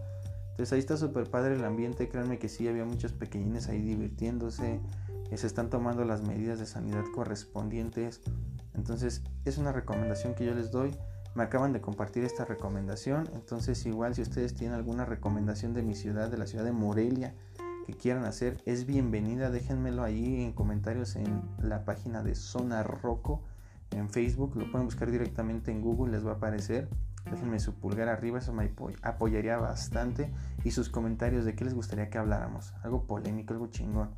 Entonces 0.50 0.72
ahí 0.72 0.78
está 0.78 0.96
súper 0.96 1.28
padre 1.28 1.54
el 1.54 1.64
ambiente, 1.64 2.08
créanme 2.08 2.38
que 2.38 2.48
sí, 2.48 2.66
había 2.66 2.86
muchos 2.86 3.12
pequeñines 3.12 3.68
ahí 3.68 3.82
divirtiéndose, 3.82 4.80
eh, 5.30 5.36
se 5.36 5.46
están 5.46 5.68
tomando 5.68 6.04
las 6.04 6.22
medidas 6.22 6.58
de 6.58 6.64
sanidad 6.64 7.04
correspondientes, 7.14 8.22
entonces 8.74 9.22
es 9.44 9.58
una 9.58 9.72
recomendación 9.72 10.34
que 10.34 10.46
yo 10.46 10.54
les 10.54 10.70
doy 10.70 10.96
me 11.36 11.42
acaban 11.42 11.72
de 11.72 11.80
compartir 11.80 12.24
esta 12.24 12.44
recomendación. 12.44 13.28
Entonces 13.34 13.84
igual 13.86 14.14
si 14.14 14.22
ustedes 14.22 14.54
tienen 14.54 14.74
alguna 14.74 15.04
recomendación 15.04 15.74
de 15.74 15.82
mi 15.82 15.94
ciudad, 15.94 16.30
de 16.30 16.38
la 16.38 16.46
ciudad 16.46 16.64
de 16.64 16.72
Morelia, 16.72 17.34
que 17.86 17.92
quieran 17.92 18.24
hacer, 18.24 18.60
es 18.64 18.86
bienvenida. 18.86 19.50
Déjenmelo 19.50 20.02
ahí 20.02 20.42
en 20.42 20.52
comentarios 20.52 21.14
en 21.14 21.42
la 21.60 21.84
página 21.84 22.22
de 22.22 22.34
Zona 22.34 22.82
Roco 22.82 23.42
en 23.90 24.08
Facebook. 24.08 24.56
Lo 24.56 24.70
pueden 24.70 24.86
buscar 24.86 25.10
directamente 25.10 25.70
en 25.70 25.82
Google, 25.82 26.10
les 26.12 26.26
va 26.26 26.32
a 26.32 26.34
aparecer. 26.36 26.88
Déjenme 27.30 27.60
su 27.60 27.74
pulgar 27.74 28.08
arriba, 28.08 28.38
eso 28.38 28.52
me 28.52 28.72
apoyaría 29.02 29.58
bastante. 29.58 30.32
Y 30.64 30.70
sus 30.70 30.88
comentarios 30.88 31.44
de 31.44 31.54
qué 31.54 31.64
les 31.64 31.74
gustaría 31.74 32.08
que 32.08 32.18
habláramos. 32.18 32.72
Algo 32.82 33.06
polémico, 33.06 33.52
algo 33.52 33.66
chingón. 33.66 34.10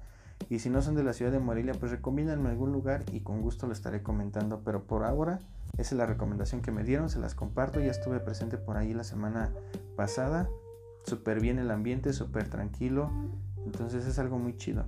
Y 0.49 0.61
si 0.61 0.71
no 0.71 0.81
son 0.81 0.95
de 0.95 1.05
la 1.05 1.13
ciudad 1.13 1.33
de 1.33 1.39
Morelia, 1.39 1.75
pues 1.75 1.93
recomiéndanme 1.93 2.49
algún 2.49 2.73
lugar 2.73 3.05
y 3.13 3.21
con 3.21 3.43
gusto 3.43 3.67
lo 3.67 3.73
estaré 3.73 4.03
comentando. 4.03 4.63
Pero 4.65 4.85
por 4.85 5.05
ahora, 5.05 5.41
esa 5.77 5.95
es 5.95 5.99
la 5.99 6.07
recomendación 6.07 6.63
que 6.63 6.73
me 6.73 6.85
dieron, 6.85 7.11
se 7.11 7.19
las 7.19 7.35
comparto. 7.35 7.81
Ya 7.81 7.91
estuve 7.91 8.21
presente 8.21 8.57
por 8.57 8.77
ahí 8.77 8.95
la 8.95 9.05
semana 9.05 9.53
pasada. 9.97 10.49
Súper 11.05 11.41
bien 11.41 11.59
el 11.59 11.71
ambiente, 11.71 12.13
súper 12.13 12.49
tranquilo. 12.49 13.11
Entonces 13.65 14.07
es 14.07 14.19
algo 14.19 14.39
muy 14.39 14.57
chido. 14.57 14.87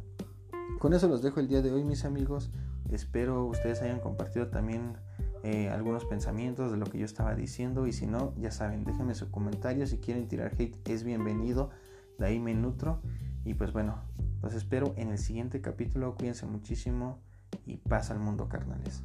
Con 0.79 0.95
eso 0.95 1.09
los 1.09 1.23
dejo 1.23 1.41
el 1.41 1.49
día 1.49 1.61
de 1.61 1.73
hoy, 1.73 1.85
mis 1.85 2.05
amigos. 2.05 2.51
Espero 2.91 3.45
ustedes 3.45 3.83
hayan 3.83 4.01
compartido 4.01 4.49
también 4.49 4.97
eh, 5.43 5.69
algunos 5.69 6.05
pensamientos 6.05 6.73
de 6.73 6.79
lo 6.79 6.87
que 6.87 6.99
yo 6.99 7.05
estaba 7.05 7.35
diciendo. 7.35 7.87
Y 7.87 7.93
si 7.93 8.07
no, 8.07 8.35
ya 8.39 8.51
saben, 8.51 8.85
déjenme 8.85 9.15
su 9.15 9.31
comentario. 9.31 9.87
Si 9.87 9.99
quieren 9.99 10.27
tirar 10.27 10.53
hate, 10.59 10.77
es 10.89 11.05
bienvenido. 11.05 11.71
De 12.19 12.27
ahí 12.27 12.39
me 12.39 12.55
nutro. 12.55 13.01
Y 13.45 13.55
pues 13.55 13.73
bueno, 13.73 13.97
los 14.43 14.55
espero 14.55 14.95
en 14.97 15.11
el 15.11 15.19
siguiente 15.19 15.61
capítulo. 15.61 16.15
Cuídense 16.15 16.47
muchísimo 16.47 17.21
y 17.67 17.77
pasa 17.77 18.15
al 18.15 18.21
mundo, 18.21 18.49
carnales. 18.49 19.03